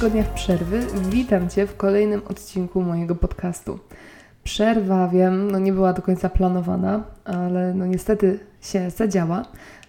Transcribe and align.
tygodniach 0.00 0.34
przerwy 0.34 0.86
witam 1.10 1.48
Cię 1.48 1.66
w 1.66 1.76
kolejnym 1.76 2.22
odcinku 2.28 2.82
mojego 2.82 3.14
podcastu. 3.14 3.78
Przerwa, 4.44 5.08
wiem, 5.08 5.50
no 5.50 5.58
nie 5.58 5.72
była 5.72 5.92
do 5.92 6.02
końca 6.02 6.28
planowana, 6.28 7.02
ale 7.24 7.74
no 7.74 7.86
niestety 7.86 8.38
się 8.60 8.90
zadziała. 8.90 9.44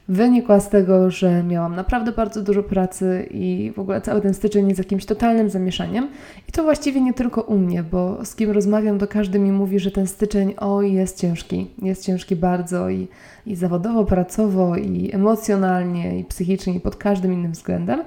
Wynikła 0.07 0.59
z 0.59 0.69
tego, 0.69 1.11
że 1.11 1.43
miałam 1.43 1.75
naprawdę 1.75 2.11
bardzo 2.11 2.41
dużo 2.41 2.63
pracy 2.63 3.27
i 3.31 3.71
w 3.75 3.79
ogóle 3.79 4.01
cały 4.01 4.21
ten 4.21 4.33
styczeń 4.33 4.67
jest 4.67 4.79
jakimś 4.79 5.05
totalnym 5.05 5.49
zamieszaniem. 5.49 6.07
I 6.49 6.51
to 6.51 6.63
właściwie 6.63 7.01
nie 7.01 7.13
tylko 7.13 7.41
u 7.41 7.57
mnie, 7.57 7.83
bo 7.83 8.25
z 8.25 8.35
kim 8.35 8.51
rozmawiam, 8.51 8.99
to 8.99 9.07
każdy 9.07 9.39
mi 9.39 9.51
mówi, 9.51 9.79
że 9.79 9.91
ten 9.91 10.07
styczeń, 10.07 10.53
oj, 10.57 10.93
jest 10.93 11.19
ciężki. 11.19 11.67
Jest 11.81 12.05
ciężki 12.05 12.35
bardzo 12.35 12.89
i, 12.89 13.07
i 13.45 13.55
zawodowo, 13.55 14.05
pracowo, 14.05 14.75
i 14.75 15.09
emocjonalnie, 15.13 16.19
i 16.19 16.23
psychicznie, 16.23 16.73
i 16.73 16.79
pod 16.79 16.95
każdym 16.95 17.33
innym 17.33 17.51
względem. 17.51 18.03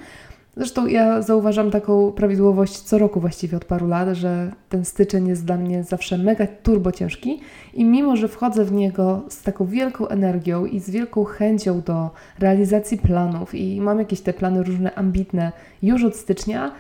Zresztą 0.56 0.86
ja 0.86 1.22
zauważam 1.22 1.70
taką 1.70 2.12
prawidłowość 2.12 2.78
co 2.78 2.98
roku 2.98 3.20
właściwie 3.20 3.56
od 3.56 3.64
paru 3.64 3.86
lat, 3.86 4.08
że 4.12 4.52
ten 4.68 4.84
styczeń 4.84 5.28
jest 5.28 5.44
dla 5.44 5.56
mnie 5.56 5.84
zawsze 5.84 6.18
mega 6.18 6.46
turbo 6.46 6.92
ciężki 6.92 7.40
i 7.74 7.84
mimo, 7.84 8.16
że 8.16 8.28
wchodzę 8.28 8.64
w 8.64 8.72
niego 8.72 9.22
z 9.28 9.42
taką 9.42 9.66
wielką 9.66 10.08
energią 10.08 10.66
i 10.66 10.80
z 10.80 10.90
wielką 10.90 11.24
chęcią 11.24 11.80
do 11.80 12.10
realizacji 12.38 12.98
planów 12.98 13.54
i 13.54 13.80
mam 13.80 13.98
jakieś 13.98 14.20
te 14.20 14.32
plany 14.32 14.62
różne 14.62 14.94
ambitne 14.94 15.52
już 15.82 16.04
od 16.04 16.16
stycznia, 16.16 16.72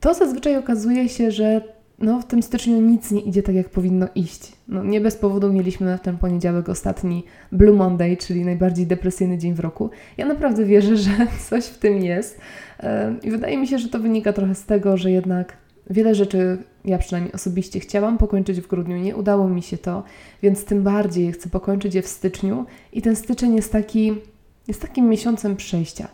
to 0.00 0.14
zazwyczaj 0.14 0.56
okazuje 0.56 1.08
się, 1.08 1.30
że 1.30 1.60
no, 2.02 2.20
w 2.20 2.24
tym 2.24 2.42
styczniu 2.42 2.80
nic 2.80 3.10
nie 3.10 3.20
idzie 3.20 3.42
tak, 3.42 3.54
jak 3.54 3.68
powinno 3.68 4.06
iść. 4.14 4.52
No, 4.68 4.84
nie 4.84 5.00
bez 5.00 5.16
powodu 5.16 5.52
mieliśmy 5.52 5.98
w 5.98 6.00
ten 6.00 6.18
poniedziałek 6.18 6.68
ostatni 6.68 7.24
Blue 7.52 7.76
Monday, 7.76 8.16
czyli 8.16 8.44
najbardziej 8.44 8.86
depresyjny 8.86 9.38
dzień 9.38 9.54
w 9.54 9.60
roku. 9.60 9.90
Ja 10.16 10.26
naprawdę 10.26 10.64
wierzę, 10.64 10.96
że 10.96 11.10
coś 11.50 11.64
w 11.64 11.78
tym 11.78 11.98
jest. 11.98 12.40
I 13.22 13.30
wydaje 13.30 13.58
mi 13.58 13.66
się, 13.66 13.78
że 13.78 13.88
to 13.88 13.98
wynika 13.98 14.32
trochę 14.32 14.54
z 14.54 14.66
tego, 14.66 14.96
że 14.96 15.10
jednak 15.10 15.56
wiele 15.90 16.14
rzeczy, 16.14 16.58
ja 16.84 16.98
przynajmniej 16.98 17.32
osobiście 17.32 17.80
chciałam 17.80 18.18
pokończyć 18.18 18.60
w 18.60 18.66
grudniu, 18.66 18.96
nie 18.96 19.16
udało 19.16 19.48
mi 19.48 19.62
się 19.62 19.78
to, 19.78 20.02
więc 20.42 20.64
tym 20.64 20.82
bardziej 20.82 21.32
chcę 21.32 21.48
pokończyć 21.48 21.94
je 21.94 22.02
w 22.02 22.08
styczniu. 22.08 22.66
I 22.92 23.02
ten 23.02 23.16
styczeń 23.16 23.56
jest 23.56 23.72
taki, 23.72 24.14
jest 24.68 24.82
takim 24.82 25.08
miesiącem 25.08 25.56
przejścia. 25.56 26.08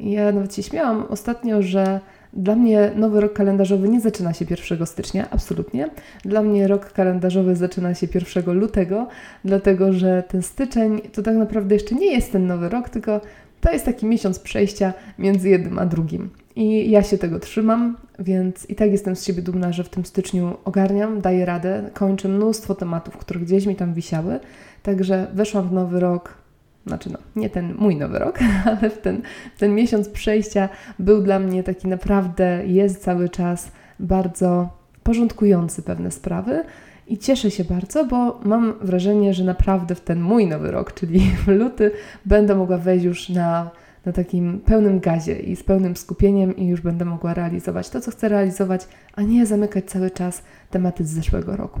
Ja 0.00 0.32
nawet 0.32 0.54
się 0.54 0.62
śmiałam 0.62 1.04
ostatnio, 1.08 1.62
że 1.62 2.00
dla 2.32 2.56
mnie 2.56 2.90
nowy 2.96 3.20
rok 3.20 3.32
kalendarzowy 3.32 3.88
nie 3.88 4.00
zaczyna 4.00 4.32
się 4.32 4.44
1 4.50 4.86
stycznia, 4.86 5.30
absolutnie. 5.30 5.90
Dla 6.24 6.42
mnie 6.42 6.68
rok 6.68 6.92
kalendarzowy 6.92 7.56
zaczyna 7.56 7.94
się 7.94 8.06
1 8.34 8.58
lutego, 8.58 9.08
dlatego 9.44 9.92
że 9.92 10.22
ten 10.28 10.42
styczeń 10.42 11.00
to 11.00 11.22
tak 11.22 11.36
naprawdę 11.36 11.74
jeszcze 11.74 11.94
nie 11.94 12.14
jest 12.14 12.32
ten 12.32 12.46
nowy 12.46 12.68
rok, 12.68 12.88
tylko 12.88 13.20
to 13.60 13.72
jest 13.72 13.84
taki 13.84 14.06
miesiąc 14.06 14.38
przejścia 14.38 14.92
między 15.18 15.48
jednym 15.48 15.78
a 15.78 15.86
drugim. 15.86 16.30
I 16.56 16.90
ja 16.90 17.02
się 17.02 17.18
tego 17.18 17.38
trzymam, 17.38 17.96
więc 18.18 18.70
i 18.70 18.74
tak 18.74 18.90
jestem 18.90 19.16
z 19.16 19.24
siebie 19.24 19.42
dumna, 19.42 19.72
że 19.72 19.84
w 19.84 19.88
tym 19.88 20.04
styczniu 20.04 20.56
ogarniam, 20.64 21.20
daję 21.20 21.44
radę, 21.44 21.90
kończę 21.94 22.28
mnóstwo 22.28 22.74
tematów, 22.74 23.16
które 23.16 23.40
gdzieś 23.40 23.66
mi 23.66 23.76
tam 23.76 23.94
wisiały. 23.94 24.40
Także 24.82 25.26
weszłam 25.34 25.68
w 25.68 25.72
nowy 25.72 26.00
rok 26.00 26.40
znaczy 26.86 27.10
no, 27.12 27.18
nie 27.36 27.50
ten 27.50 27.74
mój 27.74 27.96
nowy 27.96 28.18
rok, 28.18 28.38
ale 28.80 28.90
w 28.90 28.98
ten, 28.98 29.22
ten 29.58 29.74
miesiąc 29.74 30.08
przejścia 30.08 30.68
był 30.98 31.22
dla 31.22 31.38
mnie 31.38 31.62
taki 31.62 31.88
naprawdę, 31.88 32.66
jest 32.66 33.02
cały 33.02 33.28
czas 33.28 33.72
bardzo 34.00 34.68
porządkujący 35.02 35.82
pewne 35.82 36.10
sprawy 36.10 36.64
i 37.10 37.18
cieszę 37.18 37.50
się 37.50 37.64
bardzo, 37.64 38.04
bo 38.04 38.40
mam 38.44 38.74
wrażenie, 38.80 39.34
że 39.34 39.44
naprawdę 39.44 39.94
w 39.94 40.00
ten 40.00 40.20
mój 40.20 40.46
nowy 40.46 40.70
rok, 40.70 40.94
czyli 40.94 41.20
w 41.44 41.48
luty, 41.48 41.90
będę 42.24 42.54
mogła 42.54 42.78
wejść 42.78 43.04
już 43.04 43.28
na, 43.28 43.70
na 44.04 44.12
takim 44.12 44.60
pełnym 44.60 45.00
gazie 45.00 45.38
i 45.38 45.56
z 45.56 45.62
pełnym 45.62 45.96
skupieniem 45.96 46.56
i 46.56 46.66
już 46.66 46.80
będę 46.80 47.04
mogła 47.04 47.34
realizować 47.34 47.90
to, 47.90 48.00
co 48.00 48.10
chcę 48.10 48.28
realizować, 48.28 48.88
a 49.14 49.22
nie 49.22 49.46
zamykać 49.46 49.84
cały 49.84 50.10
czas 50.10 50.42
tematy 50.70 51.04
z 51.04 51.10
zeszłego 51.10 51.56
roku. 51.56 51.80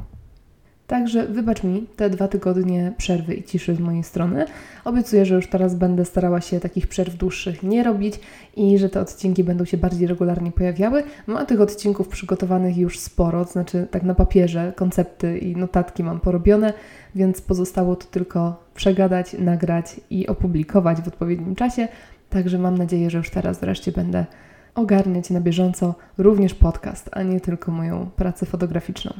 Także 0.90 1.26
wybacz 1.26 1.64
mi 1.64 1.86
te 1.96 2.10
dwa 2.10 2.28
tygodnie 2.28 2.92
przerwy 2.96 3.34
i 3.34 3.42
ciszy 3.42 3.74
z 3.74 3.80
mojej 3.80 4.04
strony. 4.04 4.46
Obiecuję, 4.84 5.26
że 5.26 5.34
już 5.34 5.46
teraz 5.46 5.74
będę 5.74 6.04
starała 6.04 6.40
się 6.40 6.60
takich 6.60 6.86
przerw 6.86 7.14
dłuższych 7.14 7.62
nie 7.62 7.82
robić 7.82 8.20
i 8.56 8.78
że 8.78 8.88
te 8.88 9.00
odcinki 9.00 9.44
będą 9.44 9.64
się 9.64 9.76
bardziej 9.76 10.06
regularnie 10.06 10.52
pojawiały. 10.52 11.02
Mam 11.26 11.46
tych 11.46 11.60
odcinków 11.60 12.08
przygotowanych 12.08 12.76
już 12.76 12.98
sporo, 12.98 13.44
to 13.44 13.52
znaczy 13.52 13.86
tak 13.90 14.02
na 14.02 14.14
papierze, 14.14 14.72
koncepty 14.76 15.38
i 15.38 15.56
notatki 15.56 16.04
mam 16.04 16.20
porobione, 16.20 16.72
więc 17.14 17.40
pozostało 17.40 17.96
to 17.96 18.06
tylko 18.06 18.64
przegadać, 18.74 19.32
nagrać 19.38 20.00
i 20.10 20.26
opublikować 20.26 21.00
w 21.00 21.08
odpowiednim 21.08 21.54
czasie. 21.54 21.88
Także 22.30 22.58
mam 22.58 22.78
nadzieję, 22.78 23.10
że 23.10 23.18
już 23.18 23.30
teraz 23.30 23.60
wreszcie 23.60 23.92
będę 23.92 24.26
ogarniać 24.74 25.30
na 25.30 25.40
bieżąco 25.40 25.94
również 26.18 26.54
podcast, 26.54 27.10
a 27.12 27.22
nie 27.22 27.40
tylko 27.40 27.72
moją 27.72 28.10
pracę 28.16 28.46
fotograficzną. 28.46 29.12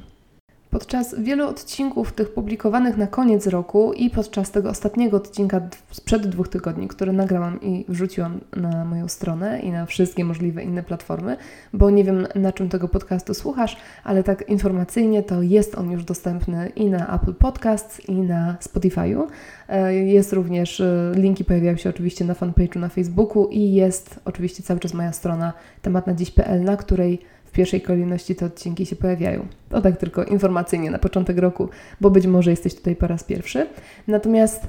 Podczas 0.71 1.15
wielu 1.19 1.49
odcinków 1.49 2.13
tych 2.13 2.35
publikowanych 2.35 2.97
na 2.97 3.07
koniec 3.07 3.47
roku 3.47 3.93
i 3.93 4.11
podczas 4.11 4.51
tego 4.51 4.71
ostatniego 4.71 5.17
odcinka 5.17 5.61
sprzed 5.91 6.27
dwóch 6.27 6.49
tygodni, 6.49 6.89
który 6.89 7.13
nagrałam 7.13 7.61
i 7.61 7.85
wrzuciłam 7.89 8.41
na 8.57 8.85
moją 8.85 9.09
stronę 9.09 9.61
i 9.61 9.71
na 9.71 9.87
wszystkie 9.87 10.25
możliwe 10.25 10.63
inne 10.63 10.83
platformy, 10.83 11.37
bo 11.73 11.91
nie 11.91 12.05
wiem 12.05 12.27
na 12.35 12.53
czym 12.53 12.69
tego 12.69 12.89
podcastu 12.89 13.35
słuchasz, 13.35 13.77
ale 14.05 14.23
tak 14.23 14.49
informacyjnie 14.49 15.23
to 15.23 15.43
jest 15.43 15.75
on 15.75 15.91
już 15.91 16.05
dostępny 16.05 16.73
i 16.77 16.87
na 16.87 17.17
Apple 17.17 17.35
Podcasts 17.35 18.09
i 18.09 18.15
na 18.15 18.57
Spotify'u. 18.61 19.27
E, 19.69 19.95
jest 19.95 20.33
również, 20.33 20.81
e, 20.81 21.13
linki 21.15 21.45
pojawiają 21.45 21.77
się 21.77 21.91
oczywiście 21.91 22.25
na 22.25 22.35
fanpage'u 22.35 22.79
na 22.79 22.89
Facebooku 22.89 23.49
i 23.49 23.73
jest 23.73 24.21
oczywiście 24.25 24.63
cały 24.63 24.81
czas 24.81 24.95
moja 24.95 25.13
strona 25.13 25.53
tematnadziś.pl, 25.83 26.65
na 26.65 26.77
której 26.77 27.21
w 27.51 27.53
pierwszej 27.53 27.81
kolejności 27.81 28.35
te 28.35 28.47
odcinki 28.47 28.87
się 28.87 28.97
pojawiają. 28.97 29.47
To 29.69 29.81
tak 29.81 29.97
tylko 29.97 30.25
informacyjnie 30.25 30.91
na 30.91 30.99
początek 30.99 31.39
roku, 31.39 31.69
bo 32.01 32.11
być 32.11 32.27
może 32.27 32.51
jesteś 32.51 32.75
tutaj 32.75 32.97
po 32.97 33.07
raz 33.07 33.25
pierwszy. 33.25 33.67
Natomiast 34.09 34.67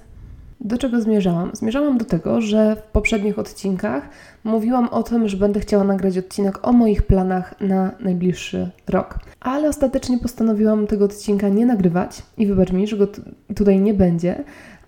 do 0.62 0.78
czego 0.78 1.02
zmierzałam? 1.02 1.52
Zmierzałam 1.54 1.98
do 1.98 2.06
tego, 2.06 2.42
że 2.42 2.76
w 2.76 2.82
poprzednich 2.82 3.40
odcinkach 3.40 4.10
mówiłam 4.44 4.90
o 4.90 5.04
tym, 5.04 5.28
że 5.28 5.38
będę 5.38 5.60
chciała 5.60 5.84
nagrać 5.84 6.18
odcinek 6.18 6.68
o 6.68 6.72
moich 6.72 7.04
planach 7.04 7.62
na 7.62 7.92
najbliższy 8.00 8.72
rok. 8.88 9.20
Ale 9.40 9.70
ostatecznie 9.70 10.20
postanowiłam 10.20 10.88
tego 10.88 11.06
odcinka 11.06 11.50
nie 11.50 11.66
nagrywać 11.66 12.22
i 12.38 12.48
wybacz 12.48 12.72
mi, 12.72 12.88
że 12.88 12.98
go 12.98 13.08
tutaj 13.56 13.80
nie 13.80 13.94
będzie, 13.94 14.44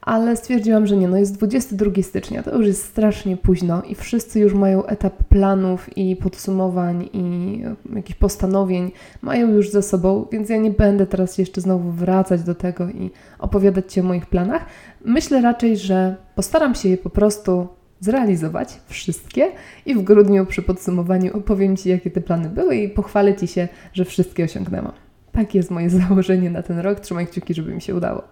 ale 0.05 0.35
stwierdziłam, 0.37 0.87
że 0.87 0.97
nie, 0.97 1.07
no 1.07 1.17
jest 1.17 1.37
22 1.37 2.03
stycznia, 2.03 2.43
to 2.43 2.57
już 2.57 2.67
jest 2.67 2.85
strasznie 2.85 3.37
późno 3.37 3.81
i 3.83 3.95
wszyscy 3.95 4.39
już 4.39 4.53
mają 4.53 4.85
etap 4.85 5.23
planów 5.23 5.97
i 5.97 6.15
podsumowań 6.15 7.09
i 7.13 7.59
jakichś 7.95 8.19
postanowień, 8.19 8.91
mają 9.21 9.51
już 9.51 9.69
ze 9.69 9.81
sobą, 9.81 10.25
więc 10.31 10.49
ja 10.49 10.57
nie 10.57 10.71
będę 10.71 11.07
teraz 11.07 11.37
jeszcze 11.37 11.61
znowu 11.61 11.91
wracać 11.91 12.43
do 12.43 12.55
tego 12.55 12.89
i 12.89 13.11
opowiadać 13.39 13.93
Ci 13.93 13.99
o 13.99 14.03
moich 14.03 14.25
planach. 14.25 14.65
Myślę 15.05 15.41
raczej, 15.41 15.77
że 15.77 16.15
postaram 16.35 16.75
się 16.75 16.89
je 16.89 16.97
po 16.97 17.09
prostu 17.09 17.67
zrealizować 17.99 18.79
wszystkie 18.87 19.51
i 19.85 19.95
w 19.95 20.03
grudniu 20.03 20.45
przy 20.45 20.61
podsumowaniu 20.61 21.37
opowiem 21.37 21.77
Ci, 21.77 21.89
jakie 21.89 22.11
te 22.11 22.21
plany 22.21 22.49
były 22.49 22.75
i 22.75 22.89
pochwalę 22.89 23.35
Ci 23.35 23.47
się, 23.47 23.67
że 23.93 24.05
wszystkie 24.05 24.43
osiągnęłam. 24.43 24.91
Tak 25.31 25.55
jest 25.55 25.71
moje 25.71 25.89
założenie 25.99 26.49
na 26.49 26.63
ten 26.63 26.79
rok. 26.79 26.99
Trzymaj 26.99 27.27
kciuki, 27.27 27.53
żeby 27.53 27.75
mi 27.75 27.81
się 27.81 27.95
udało. 27.95 28.23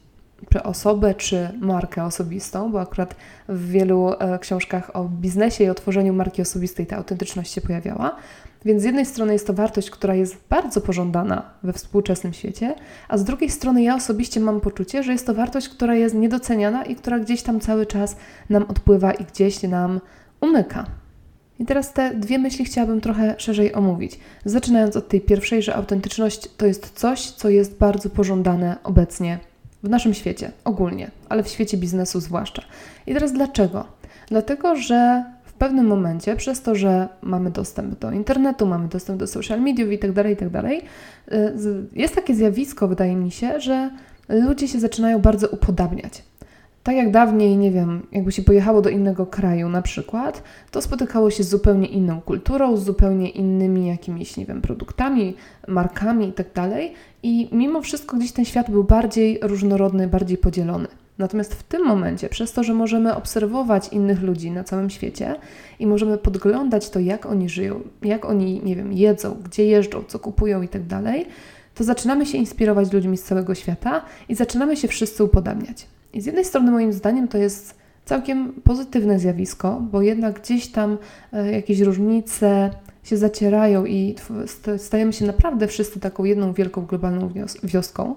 osobę 0.63 1.15
czy 1.15 1.49
markę 1.61 2.05
osobistą, 2.05 2.73
bo 2.73 2.81
akurat 2.81 3.17
w 3.49 3.69
wielu 3.69 4.13
e, 4.19 4.39
książkach 4.39 4.97
o 4.97 5.05
biznesie 5.05 5.65
i 5.65 5.71
o 5.71 5.75
tworzeniu 5.75 6.13
marki 6.13 6.43
osobistej 6.43 6.87
ta 6.87 6.97
autentyczność 6.97 7.53
się 7.53 7.61
pojawiała. 7.61 8.17
Więc 8.65 8.83
z 8.83 8.85
jednej 8.85 9.07
strony 9.07 9.33
jest 9.33 9.47
to 9.47 9.53
wartość, 9.53 9.91
która 9.91 10.15
jest 10.15 10.37
bardzo 10.51 10.81
pożądana 10.81 11.43
we 11.63 11.73
współczesnym 11.73 12.33
świecie, 12.33 12.75
a 13.09 13.19
z 13.19 13.25
drugiej 13.25 13.51
strony 13.51 13.83
ja 13.83 13.95
osobiście 13.95 14.41
mam 14.41 14.61
poczucie, 14.61 15.03
że 15.03 15.13
jest 15.13 15.27
to 15.27 15.35
wartość, 15.35 15.69
która 15.69 15.95
jest 15.95 16.15
niedoceniana 16.15 16.85
i 16.85 16.97
która 16.97 17.19
gdzieś 17.19 17.43
tam 17.43 17.61
cały 17.61 17.87
czas 17.87 18.17
nam 18.51 18.65
odpływa 18.69 19.13
i 19.13 19.25
gdzieś 19.25 19.63
nam 19.63 20.01
umyka. 20.41 21.00
I 21.61 21.65
teraz 21.65 21.93
te 21.93 22.15
dwie 22.15 22.39
myśli 22.39 22.65
chciałabym 22.65 23.01
trochę 23.01 23.35
szerzej 23.39 23.75
omówić. 23.75 24.19
Zaczynając 24.45 24.97
od 24.97 25.09
tej 25.09 25.21
pierwszej, 25.21 25.63
że 25.63 25.75
autentyczność 25.75 26.49
to 26.57 26.67
jest 26.67 26.91
coś, 26.91 27.31
co 27.31 27.49
jest 27.49 27.79
bardzo 27.79 28.11
pożądane 28.11 28.77
obecnie 28.85 29.39
w 29.83 29.89
naszym 29.89 30.15
świecie, 30.15 30.53
ogólnie, 30.65 31.11
ale 31.29 31.43
w 31.43 31.49
świecie 31.49 31.77
biznesu 31.77 32.21
zwłaszcza. 32.21 32.63
I 33.07 33.15
teraz 33.15 33.33
dlaczego? 33.33 33.85
Dlatego, 34.29 34.77
że 34.77 35.25
w 35.45 35.53
pewnym 35.53 35.87
momencie, 35.87 36.37
przez 36.37 36.63
to, 36.63 36.75
że 36.75 37.09
mamy 37.23 37.51
dostęp 37.51 37.99
do 37.99 38.11
internetu, 38.11 38.67
mamy 38.67 38.89
dostęp 38.89 39.19
do 39.19 39.27
social 39.27 39.61
mediów 39.61 39.91
itd., 39.91 40.15
tak 40.15 40.31
itd., 40.31 40.63
tak 40.63 40.73
y, 40.73 41.87
jest 41.93 42.15
takie 42.15 42.35
zjawisko, 42.35 42.89
wydaje 42.89 43.17
mi 43.17 43.31
się, 43.31 43.61
że 43.61 43.91
ludzie 44.29 44.69
się 44.69 44.81
zaczynają 44.81 45.19
bardzo 45.19 45.49
upodabniać. 45.49 46.30
Tak 46.83 46.97
jak 46.97 47.11
dawniej, 47.11 47.57
nie 47.57 47.71
wiem, 47.71 48.07
jakby 48.13 48.33
się 48.33 48.43
pojechało 48.43 48.83
do 48.83 48.91
innego 48.91 49.27
kraju 49.27 49.69
na 49.69 49.83
przykład, 49.83 50.43
to 50.71 50.83
spotykało 50.83 51.31
się 51.31 51.43
z 51.43 51.49
zupełnie 51.49 51.87
inną 51.87 52.21
kulturą, 52.21 52.77
z 52.77 52.85
zupełnie 52.85 53.29
innymi 53.29 53.87
jakimiś, 53.87 54.37
nie 54.37 54.47
wiem, 54.47 54.63
produktami, 54.63 55.35
markami 55.69 56.27
itd. 56.27 56.53
Tak 56.53 56.71
I 57.23 57.49
mimo 57.53 57.83
wszystko 57.83 58.17
gdzieś 58.17 58.33
ten 58.33 58.45
świat 58.45 58.71
był 58.71 58.85
bardziej 58.85 59.39
różnorodny, 59.43 60.09
bardziej 60.09 60.39
podzielony. 60.39 60.89
Natomiast 61.19 61.55
w 61.55 61.63
tym 61.63 61.87
momencie, 61.87 62.29
przez 62.29 62.53
to, 62.53 62.63
że 62.63 62.75
możemy 62.75 63.17
obserwować 63.17 63.89
innych 63.89 64.23
ludzi 64.23 64.51
na 64.51 64.65
całym 64.65 64.91
świecie 64.91 65.37
i 65.79 65.87
możemy 65.87 66.19
podglądać 66.19 66.91
to, 66.91 67.01
jak 67.01 67.27
oni 67.27 67.49
żyją, 67.49 67.81
jak 68.03 68.25
oni, 68.25 68.61
nie 68.65 68.77
wiem, 68.77 68.93
jedzą, 68.93 69.37
gdzie 69.45 69.65
jeżdżą, 69.65 70.05
co 70.09 70.19
kupują 70.19 70.63
itd., 70.63 71.03
to 71.75 71.85
zaczynamy 71.85 72.27
się 72.27 72.39
inspirować 72.39 72.93
ludźmi 72.93 73.17
z 73.17 73.23
całego 73.23 73.55
świata 73.55 74.05
i 74.29 74.35
zaczynamy 74.35 74.77
się 74.77 74.89
wszyscy 74.89 75.25
upodabniać. 75.25 75.87
I 76.13 76.21
z 76.21 76.27
jednej 76.27 76.45
strony, 76.45 76.71
moim 76.71 76.93
zdaniem, 76.93 77.29
to 77.29 77.39
jest 77.39 77.75
całkiem 78.05 78.53
pozytywne 78.53 79.19
zjawisko, 79.19 79.83
bo 79.93 80.03
jednak 80.03 80.41
gdzieś 80.41 80.69
tam 80.69 80.99
e, 81.33 81.53
jakieś 81.53 81.81
różnice 81.81 82.71
się 83.05 83.17
zacierają 83.17 83.87
i 83.87 84.15
stajemy 84.77 85.13
się 85.13 85.27
naprawdę 85.27 85.67
wszyscy 85.67 86.01
taką 86.01 86.25
jedną 86.25 86.53
wielką 86.53 86.87
globalną 86.87 87.33
wioską, 87.63 88.15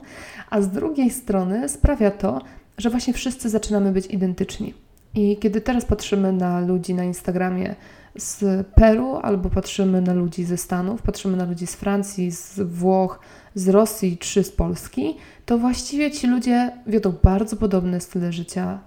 a 0.49 0.61
z 0.61 0.69
drugiej 0.69 1.09
strony 1.09 1.69
sprawia 1.69 2.11
to, 2.11 2.41
że 2.77 2.89
właśnie 2.89 3.13
wszyscy 3.13 3.49
zaczynamy 3.49 3.91
być 3.91 4.05
identyczni. 4.05 4.73
I 5.15 5.37
kiedy 5.37 5.61
teraz 5.61 5.85
patrzymy 5.85 6.33
na 6.33 6.59
ludzi 6.59 6.93
na 6.93 7.03
Instagramie 7.03 7.75
z 8.15 8.67
Peru, 8.67 9.15
albo 9.21 9.49
patrzymy 9.49 10.01
na 10.01 10.13
ludzi 10.13 10.43
ze 10.43 10.57
Stanów, 10.57 11.01
patrzymy 11.01 11.37
na 11.37 11.45
ludzi 11.45 11.67
z 11.67 11.75
Francji, 11.75 12.31
z 12.31 12.59
Włoch, 12.59 13.19
z 13.55 13.69
Rosji 13.69 14.17
czy 14.17 14.43
z 14.43 14.51
Polski, 14.51 15.17
to 15.45 15.57
właściwie 15.57 16.11
ci 16.11 16.27
ludzie 16.27 16.71
wiodą 16.87 17.13
bardzo 17.23 17.55
podobne 17.55 18.01
style 18.01 18.33
życia. 18.33 18.79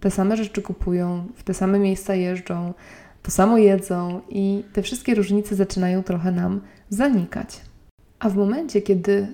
Te 0.00 0.10
same 0.10 0.36
rzeczy 0.36 0.62
kupują, 0.62 1.26
w 1.34 1.42
te 1.42 1.54
same 1.54 1.78
miejsca 1.78 2.14
jeżdżą, 2.14 2.74
to 3.22 3.30
samo 3.30 3.58
jedzą 3.58 4.20
i 4.28 4.64
te 4.72 4.82
wszystkie 4.82 5.14
różnice 5.14 5.54
zaczynają 5.54 6.02
trochę 6.02 6.32
nam 6.32 6.60
zanikać. 6.90 7.60
A 8.18 8.28
w 8.28 8.36
momencie, 8.36 8.82
kiedy 8.82 9.28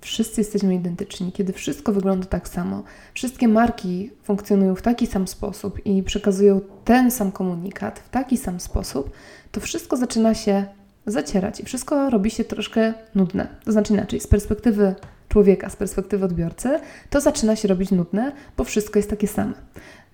wszyscy 0.00 0.40
jesteśmy 0.40 0.74
identyczni, 0.74 1.32
kiedy 1.32 1.52
wszystko 1.52 1.92
wygląda 1.92 2.26
tak 2.26 2.48
samo, 2.48 2.82
wszystkie 3.14 3.48
marki 3.48 4.10
funkcjonują 4.22 4.74
w 4.74 4.82
taki 4.82 5.06
sam 5.06 5.28
sposób 5.28 5.86
i 5.86 6.02
przekazują 6.02 6.60
ten 6.84 7.10
sam 7.10 7.32
komunikat 7.32 7.98
w 7.98 8.08
taki 8.10 8.36
sam 8.36 8.60
sposób, 8.60 9.10
to 9.52 9.60
wszystko 9.60 9.96
zaczyna 9.96 10.34
się 10.34 10.64
zacierać 11.06 11.60
i 11.60 11.64
wszystko 11.64 12.10
robi 12.10 12.30
się 12.30 12.44
troszkę 12.44 12.94
nudne. 13.14 13.48
To 13.64 13.72
znaczy 13.72 13.92
inaczej, 13.92 14.20
z 14.20 14.26
perspektywy 14.26 14.94
człowieka, 15.28 15.70
z 15.70 15.76
perspektywy 15.76 16.24
odbiorcy, 16.24 16.80
to 17.10 17.20
zaczyna 17.20 17.56
się 17.56 17.68
robić 17.68 17.90
nudne, 17.90 18.32
bo 18.56 18.64
wszystko 18.64 18.98
jest 18.98 19.10
takie 19.10 19.28
same. 19.28 19.52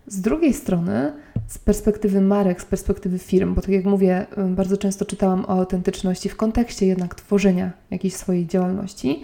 Z 0.07 0.21
drugiej 0.21 0.55
strony, 0.55 1.13
z 1.47 1.59
perspektywy 1.59 2.21
marek, 2.21 2.63
z 2.63 2.65
perspektywy 2.65 3.19
firm, 3.19 3.55
bo 3.55 3.61
tak 3.61 3.71
jak 3.71 3.85
mówię, 3.85 4.27
bardzo 4.49 4.77
często 4.77 5.05
czytałam 5.05 5.45
o 5.45 5.49
autentyczności 5.49 6.29
w 6.29 6.37
kontekście 6.37 6.87
jednak 6.87 7.15
tworzenia 7.15 7.71
jakiejś 7.91 8.15
swojej 8.15 8.47
działalności, 8.47 9.23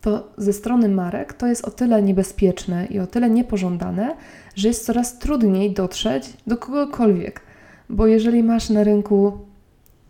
to 0.00 0.32
ze 0.36 0.52
strony 0.52 0.88
marek 0.88 1.32
to 1.32 1.46
jest 1.46 1.64
o 1.64 1.70
tyle 1.70 2.02
niebezpieczne 2.02 2.86
i 2.86 2.98
o 2.98 3.06
tyle 3.06 3.30
niepożądane, 3.30 4.16
że 4.56 4.68
jest 4.68 4.86
coraz 4.86 5.18
trudniej 5.18 5.72
dotrzeć 5.72 6.32
do 6.46 6.56
kogokolwiek. 6.56 7.40
Bo 7.90 8.06
jeżeli 8.06 8.42
masz 8.42 8.70
na 8.70 8.84
rynku 8.84 9.38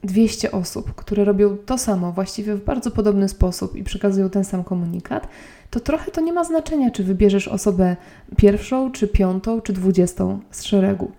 200 0.05 0.53
osób, 0.53 0.95
które 0.95 1.25
robią 1.25 1.57
to 1.57 1.79
samo, 1.79 2.13
właściwie 2.13 2.55
w 2.55 2.65
bardzo 2.65 2.91
podobny 2.91 3.29
sposób 3.29 3.77
i 3.77 3.85
przekazują 3.85 4.31
ten 4.31 4.45
sam 4.45 4.65
komunikat, 4.65 5.29
to 5.71 5.81
trochę 5.81 6.11
to 6.11 6.21
nie 6.21 6.33
ma 6.33 6.45
znaczenia, 6.45 6.91
czy 6.91 7.05
wybierzesz 7.05 7.49
osobę 7.49 7.97
pierwszą, 8.37 8.93
czy 8.93 9.09
piątą, 9.09 9.61
czy 9.61 9.73
dwudziestą 9.73 10.41
z 10.51 10.63
szeregu. 10.65 11.13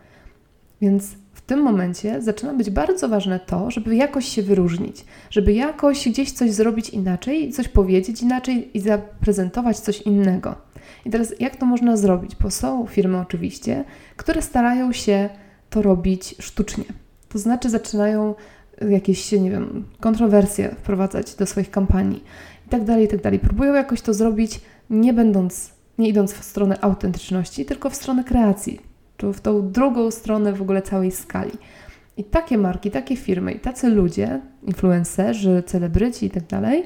Więc 0.82 1.06
w 1.34 1.42
tym 1.42 1.60
momencie 1.60 2.22
zaczyna 2.22 2.54
być 2.54 2.70
bardzo 2.70 3.10
ważne 3.10 3.40
to, 3.40 3.72
żeby 3.72 3.96
jakoś 3.96 4.26
się 4.26 4.42
wyróżnić, 4.42 5.06
żeby 5.30 5.54
jakoś 5.54 6.10
gdzieś 6.10 6.32
coś 6.32 6.52
zrobić 6.52 6.90
inaczej, 6.90 7.52
coś 7.52 7.68
powiedzieć 7.68 8.22
inaczej 8.22 8.78
i 8.78 8.80
zaprezentować 8.80 9.80
coś 9.80 10.02
innego. 10.02 10.56
I 11.06 11.10
teraz 11.10 11.34
jak 11.40 11.56
to 11.56 11.66
można 11.66 11.98
zrobić? 11.98 12.36
Bo 12.36 12.52
są 12.52 12.86
firmy 12.86 13.20
oczywiście, 13.20 13.84
które 14.18 14.42
starają 14.42 14.92
się 14.92 15.30
to 15.70 15.82
robić 15.82 16.36
sztucznie. 16.40 16.86
To 17.30 17.40
znaczy 17.40 17.70
zaczynają 17.70 18.36
jakieś, 18.90 19.32
nie 19.32 19.52
wiem, 19.52 19.84
kontrowersje 20.00 20.76
wprowadzać 20.80 21.36
do 21.36 21.46
swoich 21.46 21.72
kampanii 21.72 22.24
i 22.68 22.70
tak 22.70 22.84
dalej, 22.84 23.06
i 23.06 23.08
tak 23.08 23.22
dalej. 23.22 23.40
Próbują 23.40 23.74
jakoś 23.74 24.02
to 24.02 24.14
zrobić, 24.14 24.62
nie 24.90 25.14
będąc, 25.14 25.74
nie 25.98 26.10
idąc 26.10 26.34
w 26.34 26.44
stronę 26.44 26.78
autentyczności, 26.82 27.66
tylko 27.66 27.90
w 27.90 27.96
stronę 27.96 28.24
kreacji, 28.24 28.80
czy 29.18 29.34
w 29.34 29.42
tą 29.42 29.72
drugą 29.72 30.12
stronę 30.12 30.54
w 30.54 30.62
ogóle 30.62 30.82
całej 30.82 31.12
skali. 31.12 31.52
I 32.18 32.24
takie 32.24 32.58
marki, 32.58 32.92
takie 32.92 33.16
firmy 33.16 33.52
i 33.52 33.60
tacy 33.60 33.90
ludzie, 33.90 34.42
influencerzy, 34.64 35.64
celebryci 35.66 36.26
i 36.26 36.30
tak 36.30 36.48
dalej, 36.48 36.84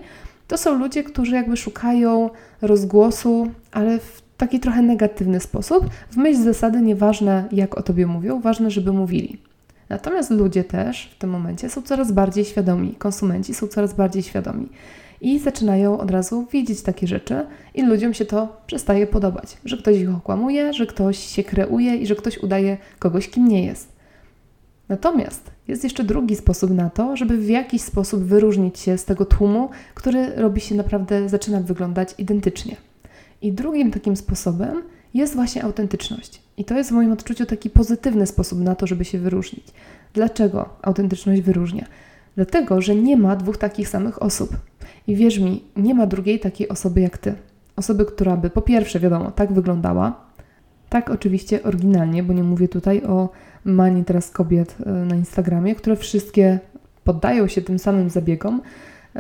to 0.47 0.57
są 0.57 0.80
ludzie, 0.80 1.03
którzy 1.03 1.35
jakby 1.35 1.57
szukają 1.57 2.30
rozgłosu, 2.62 3.47
ale 3.71 3.99
w 3.99 4.21
taki 4.37 4.59
trochę 4.59 4.81
negatywny 4.81 5.40
sposób, 5.40 5.90
w 6.11 6.18
myśl 6.18 6.44
zasady 6.44 6.81
nieważne 6.81 7.47
jak 7.52 7.78
o 7.78 7.81
tobie 7.81 8.07
mówią, 8.07 8.42
ważne, 8.42 8.71
żeby 8.71 8.92
mówili. 8.94 9.48
Natomiast 9.90 10.31
ludzie 10.31 10.64
też 10.64 11.10
w 11.16 11.18
tym 11.18 11.30
momencie 11.30 11.69
są 11.69 11.81
coraz 11.81 12.12
bardziej 12.12 12.46
świadomi, 12.46 12.96
konsumenci 12.96 13.54
są 13.54 13.68
coraz 13.68 13.94
bardziej 13.94 14.24
świadomi 14.24 14.69
i 15.22 15.40
zaczynają 15.40 16.00
od 16.00 16.12
razu 16.12 16.48
widzieć 16.52 16.81
takie 16.81 17.08
rzeczy 17.08 17.46
i 17.76 17.84
ludziom 17.84 18.14
się 18.14 18.26
to 18.26 18.62
przestaje 18.68 19.08
podobać, 19.08 19.58
że 19.66 19.78
ktoś 19.78 19.98
ich 19.98 20.16
okłamuje, 20.16 20.74
że 20.74 20.86
ktoś 20.86 21.18
się 21.18 21.44
kreuje 21.44 21.96
i 21.96 22.08
że 22.08 22.16
ktoś 22.16 22.38
udaje 22.38 22.78
kogoś, 23.00 23.30
kim 23.30 23.48
nie 23.48 23.66
jest. 23.66 24.00
Natomiast 24.90 25.52
jest 25.68 25.84
jeszcze 25.84 26.04
drugi 26.04 26.36
sposób 26.36 26.72
na 26.72 26.90
to, 26.90 27.18
żeby 27.18 27.38
w 27.38 27.50
jakiś 27.50 27.81
sposób 27.81 28.24
wyróżnić 28.24 28.80
się 28.80 28.98
z 28.98 29.06
tego 29.06 29.26
tłumu, 29.26 29.69
który 29.96 30.36
robi 30.36 30.62
się 30.62 30.76
naprawdę, 30.76 31.30
zaczyna 31.30 31.62
wyglądać 31.62 32.16
identycznie. 32.18 32.76
I 33.42 33.54
drugim 33.54 33.92
takim 33.92 34.16
sposobem 34.16 34.81
jest 35.13 35.35
właśnie 35.35 35.63
autentyczność. 35.63 36.42
I 36.57 36.66
to 36.66 36.78
jest 36.78 36.89
w 36.89 36.94
moim 36.94 37.11
odczuciu 37.11 37.45
taki 37.45 37.69
pozytywny 37.69 38.28
sposób 38.28 38.59
na 38.59 38.75
to, 38.75 38.87
żeby 38.87 39.06
się 39.06 39.19
wyróżnić. 39.19 39.68
Dlaczego 40.13 40.69
autentyczność 40.81 41.42
wyróżnia? 41.42 41.85
Dlatego, 42.35 42.81
że 42.81 42.95
nie 42.95 43.18
ma 43.18 43.35
dwóch 43.35 43.57
takich 43.57 43.89
samych 43.89 44.23
osób. 44.23 44.57
I 45.07 45.16
wierz 45.16 45.39
mi, 45.39 45.63
nie 45.75 45.94
ma 45.94 46.07
drugiej 46.07 46.39
takiej 46.39 46.69
osoby 46.69 47.01
jak 47.01 47.18
ty. 47.18 47.33
Osoby, 47.75 48.06
która 48.06 48.37
by 48.37 48.49
po 48.49 48.61
pierwsze, 48.61 48.99
wiadomo, 48.99 49.31
tak 49.31 49.54
wyglądała, 49.54 50.30
tak 50.89 51.09
oczywiście 51.09 51.63
oryginalnie, 51.63 52.23
bo 52.23 52.33
nie 52.33 52.44
mówię 52.44 52.68
tutaj 52.68 53.04
o 53.04 53.30
manii 53.66 54.06
teraz 54.06 54.31
kobiet 54.31 54.75
e, 54.85 54.89
na 54.89 55.16
Instagramie, 55.16 55.75
które 55.75 55.95
wszystkie 55.95 56.59
poddają 57.04 57.47
się 57.47 57.61
tym 57.61 57.80
samym 57.80 58.09
zabiegom, 58.09 58.61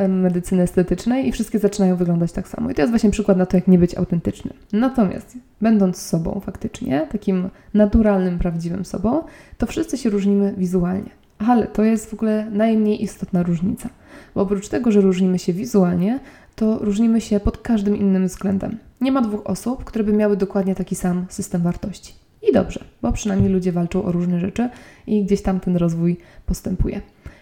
medycyny 0.07 0.63
estetycznej 0.63 1.27
i 1.27 1.31
wszystkie 1.31 1.59
zaczynają 1.59 1.95
wyglądać 1.95 2.31
tak 2.31 2.47
samo. 2.47 2.69
I 2.69 2.73
to 2.73 2.81
jest 2.81 2.91
właśnie 2.91 3.11
przykład 3.11 3.37
na 3.37 3.45
to, 3.45 3.57
jak 3.57 3.67
nie 3.67 3.79
być 3.79 3.97
autentycznym. 3.97 4.53
Natomiast, 4.73 5.37
będąc 5.61 6.01
sobą 6.01 6.41
faktycznie, 6.45 7.07
takim 7.11 7.49
naturalnym, 7.73 8.39
prawdziwym 8.39 8.85
sobą, 8.85 9.23
to 9.57 9.65
wszyscy 9.65 9.97
się 9.97 10.09
różnimy 10.09 10.53
wizualnie. 10.57 11.09
Ale 11.47 11.67
to 11.67 11.83
jest 11.83 12.09
w 12.09 12.13
ogóle 12.13 12.49
najmniej 12.51 13.03
istotna 13.03 13.43
różnica. 13.43 13.89
Bo 14.35 14.41
oprócz 14.41 14.69
tego, 14.69 14.91
że 14.91 15.01
różnimy 15.01 15.39
się 15.39 15.53
wizualnie, 15.53 16.19
to 16.55 16.77
różnimy 16.77 17.21
się 17.21 17.39
pod 17.39 17.57
każdym 17.57 17.97
innym 17.97 18.27
względem. 18.27 18.77
Nie 19.01 19.11
ma 19.11 19.21
dwóch 19.21 19.41
osób, 19.43 19.83
które 19.83 20.03
by 20.03 20.13
miały 20.13 20.37
dokładnie 20.37 20.75
taki 20.75 20.95
sam 20.95 21.25
system 21.29 21.61
wartości. 21.61 22.13
I 22.49 22.53
dobrze, 22.53 22.83
bo 23.01 23.11
przynajmniej 23.11 23.51
ludzie 23.51 23.71
walczą 23.71 24.05
o 24.05 24.11
różne 24.11 24.39
rzeczy 24.39 24.69
i 25.07 25.23
gdzieś 25.23 25.41
tam 25.41 25.59
ten 25.59 25.75
rozwój 25.75 26.17
postępuje. 26.45 27.01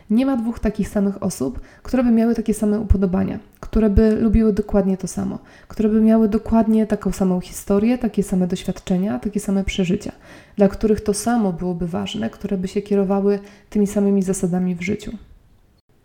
Nie 0.10 0.26
ma 0.26 0.38
dwóch 0.38 0.60
takich 0.60 0.90
samych 0.90 1.24
osób, 1.24 1.60
które 1.84 2.04
by 2.04 2.12
miały 2.12 2.36
takie 2.36 2.54
same 2.54 2.80
upodobania, 2.80 3.40
które 3.60 3.90
by 3.90 4.16
lubiły 4.16 4.54
dokładnie 4.54 4.98
to 4.98 5.08
samo, 5.08 5.40
które 5.68 5.90
by 5.90 6.02
miały 6.02 6.30
dokładnie 6.30 6.88
taką 6.88 7.12
samą 7.12 7.42
historię, 7.42 7.98
takie 7.98 8.24
same 8.24 8.48
doświadczenia, 8.48 9.20
takie 9.20 9.40
same 9.40 9.64
przeżycia, 9.64 10.12
dla 10.56 10.68
których 10.68 11.02
to 11.02 11.14
samo 11.14 11.54
byłoby 11.54 11.88
ważne, 11.88 12.30
które 12.30 12.58
by 12.58 12.68
się 12.68 12.82
kierowały 12.82 13.40
tymi 13.70 13.88
samymi 13.88 14.24
zasadami 14.24 14.76
w 14.76 14.82
życiu. 14.82 15.12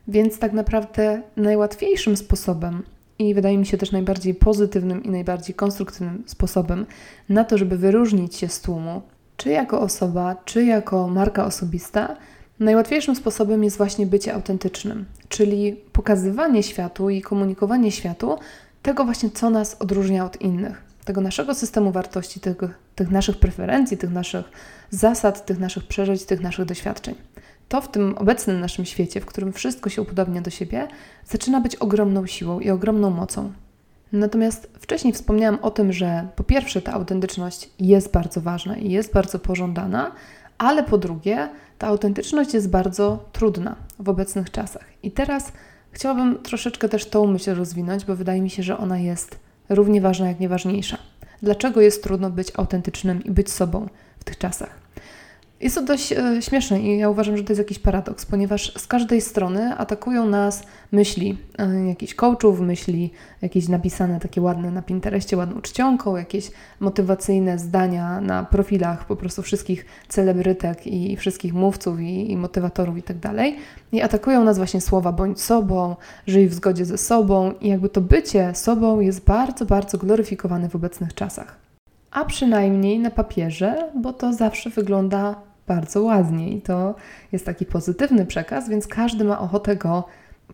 Więc 0.08 0.38
tak 0.38 0.52
naprawdę 0.52 1.22
najłatwiejszym 1.36 2.16
sposobem 2.16 2.82
i 3.18 3.34
wydaje 3.34 3.58
mi 3.58 3.66
się 3.66 3.78
też 3.78 3.92
najbardziej 3.92 4.34
pozytywnym 4.34 5.04
i 5.04 5.10
najbardziej 5.10 5.54
konstruktywnym 5.54 6.22
sposobem 6.26 6.86
na 7.28 7.44
to, 7.44 7.58
żeby 7.58 7.76
wyróżnić 7.76 8.36
się 8.36 8.48
z 8.48 8.60
tłumu, 8.60 9.02
czy 9.36 9.50
jako 9.50 9.80
osoba, 9.80 10.36
czy 10.44 10.64
jako 10.64 11.08
marka 11.08 11.44
osobista, 11.44 12.16
najłatwiejszym 12.62 13.16
sposobem 13.16 13.64
jest 13.64 13.76
właśnie 13.76 14.06
bycie 14.06 14.34
autentycznym, 14.34 15.04
czyli 15.28 15.76
pokazywanie 15.92 16.62
światu 16.62 17.10
i 17.10 17.22
komunikowanie 17.22 17.92
światu 17.92 18.38
tego 18.82 19.04
właśnie, 19.04 19.30
co 19.30 19.50
nas 19.50 19.76
odróżnia 19.80 20.24
od 20.24 20.40
innych, 20.40 20.82
tego 21.04 21.20
naszego 21.20 21.54
systemu 21.54 21.92
wartości, 21.92 22.40
tych, 22.40 22.56
tych 22.94 23.10
naszych 23.10 23.36
preferencji, 23.36 23.96
tych 23.96 24.10
naszych 24.10 24.50
zasad, 24.90 25.46
tych 25.46 25.58
naszych 25.58 25.84
przeżyć, 25.84 26.24
tych 26.24 26.40
naszych 26.40 26.64
doświadczeń. 26.64 27.14
To 27.68 27.80
w 27.80 27.88
tym 27.88 28.14
obecnym 28.18 28.60
naszym 28.60 28.84
świecie, 28.84 29.20
w 29.20 29.26
którym 29.26 29.52
wszystko 29.52 29.90
się 29.90 30.02
upodobnia 30.02 30.40
do 30.40 30.50
siebie, 30.50 30.88
zaczyna 31.24 31.60
być 31.60 31.76
ogromną 31.76 32.26
siłą 32.26 32.60
i 32.60 32.70
ogromną 32.70 33.10
mocą. 33.10 33.52
Natomiast 34.12 34.70
wcześniej 34.80 35.12
wspomniałam 35.12 35.58
o 35.62 35.70
tym, 35.70 35.92
że 35.92 36.28
po 36.36 36.44
pierwsze 36.44 36.82
ta 36.82 36.92
autentyczność 36.92 37.70
jest 37.80 38.12
bardzo 38.12 38.40
ważna 38.40 38.76
i 38.76 38.90
jest 38.90 39.12
bardzo 39.12 39.38
pożądana, 39.38 40.12
ale 40.58 40.82
po 40.82 40.98
drugie 40.98 41.48
ta 41.82 41.88
autentyczność 41.88 42.54
jest 42.54 42.70
bardzo 42.70 43.24
trudna 43.32 43.76
w 43.98 44.08
obecnych 44.08 44.50
czasach. 44.50 44.84
I 45.02 45.10
teraz 45.10 45.52
chciałabym 45.90 46.42
troszeczkę 46.42 46.88
też 46.88 47.06
tą 47.06 47.26
myśl 47.26 47.54
rozwinąć, 47.54 48.04
bo 48.04 48.16
wydaje 48.16 48.42
mi 48.42 48.50
się, 48.50 48.62
że 48.62 48.78
ona 48.78 48.98
jest 48.98 49.38
równie 49.68 50.00
ważna 50.00 50.28
jak 50.28 50.40
nieważniejsza. 50.40 50.98
Dlaczego 51.42 51.80
jest 51.80 52.02
trudno 52.02 52.30
być 52.30 52.48
autentycznym 52.56 53.24
i 53.24 53.30
być 53.30 53.50
sobą 53.50 53.88
w 54.18 54.24
tych 54.24 54.38
czasach? 54.38 54.81
Jest 55.62 55.74
to 55.74 55.82
dość 55.82 56.12
e, 56.12 56.42
śmieszne 56.42 56.80
i 56.80 56.98
ja 56.98 57.08
uważam, 57.08 57.36
że 57.36 57.44
to 57.44 57.52
jest 57.52 57.58
jakiś 57.58 57.78
paradoks, 57.78 58.26
ponieważ 58.26 58.72
z 58.78 58.86
każdej 58.86 59.20
strony 59.20 59.76
atakują 59.76 60.26
nas 60.26 60.62
myśli 60.92 61.38
e, 61.58 61.88
jakichś 61.88 62.14
coachów, 62.14 62.60
myśli 62.60 63.10
jakieś 63.42 63.68
napisane 63.68 64.20
takie 64.20 64.40
ładne 64.40 64.70
na 64.70 64.82
Pinterestie, 64.82 65.36
ładną 65.36 65.60
czcionką, 65.60 66.16
jakieś 66.16 66.50
motywacyjne 66.80 67.58
zdania 67.58 68.20
na 68.20 68.44
profilach 68.44 69.06
po 69.06 69.16
prostu 69.16 69.42
wszystkich 69.42 69.86
celebrytek 70.08 70.86
i 70.86 71.16
wszystkich 71.16 71.54
mówców 71.54 72.00
i, 72.00 72.30
i 72.30 72.36
motywatorów 72.36 72.98
i 72.98 73.02
tak 73.02 73.18
dalej. 73.18 73.56
I 73.92 74.02
atakują 74.02 74.44
nas 74.44 74.56
właśnie 74.56 74.80
słowa 74.80 75.12
bądź 75.12 75.40
sobą, 75.40 75.96
żyj 76.26 76.48
w 76.48 76.54
zgodzie 76.54 76.84
ze 76.84 76.98
sobą 76.98 77.52
i 77.60 77.68
jakby 77.68 77.88
to 77.88 78.00
bycie 78.00 78.54
sobą 78.54 79.00
jest 79.00 79.24
bardzo, 79.24 79.66
bardzo 79.66 79.98
gloryfikowane 79.98 80.68
w 80.68 80.76
obecnych 80.76 81.14
czasach 81.14 81.62
a 82.12 82.24
przynajmniej 82.24 82.98
na 82.98 83.10
papierze, 83.10 83.90
bo 83.94 84.12
to 84.12 84.32
zawsze 84.32 84.70
wygląda 84.70 85.34
bardzo 85.66 86.02
ładnie 86.02 86.52
i 86.52 86.62
to 86.62 86.94
jest 87.32 87.46
taki 87.46 87.66
pozytywny 87.66 88.26
przekaz, 88.26 88.68
więc 88.68 88.86
każdy 88.86 89.24
ma 89.24 89.40
ochotę 89.40 89.76
go 89.76 90.04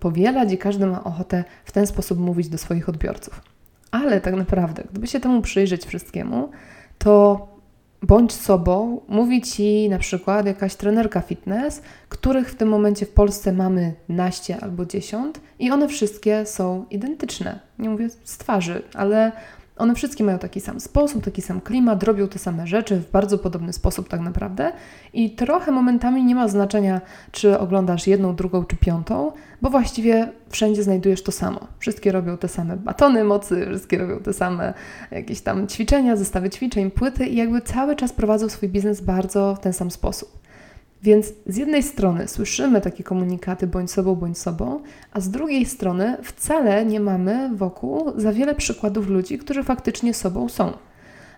powielać 0.00 0.52
i 0.52 0.58
każdy 0.58 0.86
ma 0.86 1.04
ochotę 1.04 1.44
w 1.64 1.72
ten 1.72 1.86
sposób 1.86 2.18
mówić 2.18 2.48
do 2.48 2.58
swoich 2.58 2.88
odbiorców. 2.88 3.40
Ale 3.90 4.20
tak 4.20 4.34
naprawdę, 4.34 4.82
gdyby 4.90 5.06
się 5.06 5.20
temu 5.20 5.42
przyjrzeć 5.42 5.86
wszystkiemu, 5.86 6.50
to 6.98 7.46
bądź 8.02 8.32
sobą, 8.32 9.00
mówi 9.08 9.42
ci 9.42 9.88
na 9.88 9.98
przykład 9.98 10.46
jakaś 10.46 10.74
trenerka 10.74 11.20
fitness, 11.20 11.82
których 12.08 12.50
w 12.50 12.54
tym 12.54 12.68
momencie 12.68 13.06
w 13.06 13.10
Polsce 13.10 13.52
mamy 13.52 13.94
naście 14.08 14.60
albo 14.60 14.86
dziesiąt 14.86 15.40
i 15.58 15.70
one 15.70 15.88
wszystkie 15.88 16.46
są 16.46 16.84
identyczne. 16.90 17.60
Nie 17.78 17.88
mówię 17.88 18.08
z 18.24 18.38
twarzy, 18.38 18.82
ale 18.94 19.32
one 19.78 19.94
wszystkie 19.94 20.24
mają 20.24 20.38
taki 20.38 20.60
sam 20.60 20.80
sposób, 20.80 21.24
taki 21.24 21.42
sam 21.42 21.60
klimat, 21.60 22.02
robią 22.02 22.28
te 22.28 22.38
same 22.38 22.66
rzeczy 22.66 22.96
w 22.96 23.10
bardzo 23.10 23.38
podobny 23.38 23.72
sposób 23.72 24.08
tak 24.08 24.20
naprawdę 24.20 24.72
i 25.12 25.30
trochę 25.30 25.72
momentami 25.72 26.24
nie 26.24 26.34
ma 26.34 26.48
znaczenia, 26.48 27.00
czy 27.32 27.58
oglądasz 27.58 28.06
jedną, 28.06 28.34
drugą 28.34 28.64
czy 28.64 28.76
piątą, 28.76 29.32
bo 29.62 29.70
właściwie 29.70 30.32
wszędzie 30.48 30.82
znajdujesz 30.82 31.22
to 31.22 31.32
samo. 31.32 31.60
Wszystkie 31.78 32.12
robią 32.12 32.38
te 32.38 32.48
same 32.48 32.76
batony 32.76 33.24
mocy, 33.24 33.66
wszystkie 33.68 33.98
robią 33.98 34.18
te 34.20 34.32
same 34.32 34.74
jakieś 35.10 35.40
tam 35.40 35.68
ćwiczenia, 35.68 36.16
zestawy 36.16 36.50
ćwiczeń, 36.50 36.90
płyty 36.90 37.26
i 37.26 37.36
jakby 37.36 37.60
cały 37.60 37.96
czas 37.96 38.12
prowadzą 38.12 38.48
swój 38.48 38.68
biznes 38.68 39.00
bardzo 39.00 39.54
w 39.54 39.60
ten 39.60 39.72
sam 39.72 39.90
sposób. 39.90 40.47
Więc 41.02 41.32
z 41.46 41.56
jednej 41.56 41.82
strony 41.82 42.28
słyszymy 42.28 42.80
takie 42.80 43.04
komunikaty 43.04 43.66
bądź 43.66 43.90
sobą, 43.90 44.14
bądź 44.14 44.38
sobą, 44.38 44.80
a 45.12 45.20
z 45.20 45.30
drugiej 45.30 45.66
strony 45.66 46.16
wcale 46.22 46.84
nie 46.84 47.00
mamy 47.00 47.56
wokół 47.56 48.12
za 48.16 48.32
wiele 48.32 48.54
przykładów 48.54 49.08
ludzi, 49.08 49.38
którzy 49.38 49.62
faktycznie 49.62 50.14
sobą 50.14 50.48
są. 50.48 50.72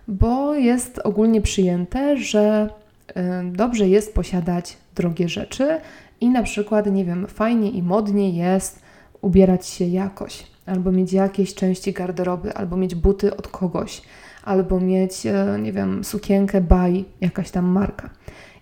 Bo 0.07 0.55
jest 0.55 0.99
ogólnie 0.99 1.41
przyjęte, 1.41 2.17
że 2.17 2.69
y, 3.09 3.13
dobrze 3.51 3.87
jest 3.87 4.13
posiadać 4.13 4.77
drogie 4.95 5.29
rzeczy 5.29 5.79
i 6.21 6.29
na 6.29 6.43
przykład, 6.43 6.91
nie 6.91 7.05
wiem, 7.05 7.27
fajnie 7.27 7.69
i 7.69 7.83
modnie 7.83 8.29
jest 8.29 8.81
ubierać 9.21 9.67
się 9.67 9.85
jakoś, 9.85 10.43
albo 10.65 10.91
mieć 10.91 11.13
jakieś 11.13 11.55
części 11.55 11.93
garderoby, 11.93 12.53
albo 12.53 12.77
mieć 12.77 12.95
buty 12.95 13.37
od 13.37 13.47
kogoś, 13.47 14.01
albo 14.43 14.79
mieć, 14.79 15.25
y, 15.25 15.61
nie 15.61 15.73
wiem, 15.73 16.03
sukienkę 16.03 16.61
by 16.61 17.03
jakaś 17.21 17.51
tam 17.51 17.65
marka. 17.65 18.09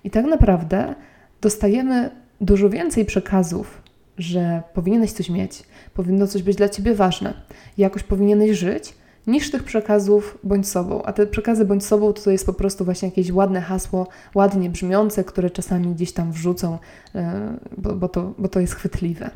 I 0.03 0.09
tak 0.09 0.25
naprawdę 0.25 0.95
dostajemy 1.41 2.09
dużo 2.41 2.69
więcej 2.69 3.05
przekazów, 3.05 3.81
że 4.17 4.63
powinieneś 4.73 5.11
coś 5.11 5.29
mieć, 5.29 5.63
powinno 5.93 6.27
coś 6.27 6.43
być 6.43 6.55
dla 6.55 6.69
ciebie 6.69 6.95
ważne, 6.95 7.33
jakoś 7.77 8.03
powinieneś 8.03 8.57
żyć, 8.57 8.93
niż 9.27 9.51
tych 9.51 9.63
przekazów 9.63 10.37
bądź 10.43 10.67
sobą. 10.67 11.03
A 11.03 11.13
te 11.13 11.27
przekazy 11.27 11.65
bądź 11.65 11.85
sobą 11.85 12.13
to 12.13 12.31
jest 12.31 12.45
po 12.45 12.53
prostu 12.53 12.85
właśnie 12.85 13.07
jakieś 13.07 13.31
ładne 13.31 13.61
hasło, 13.61 14.07
ładnie 14.35 14.69
brzmiące, 14.69 15.23
które 15.23 15.49
czasami 15.49 15.93
gdzieś 15.93 16.11
tam 16.11 16.31
wrzucą, 16.31 16.77
e, 17.15 17.57
bo, 17.77 17.95
bo, 17.95 18.09
to, 18.09 18.33
bo 18.37 18.47
to 18.47 18.59
jest 18.59 18.73
chwytliwe. 18.73 19.29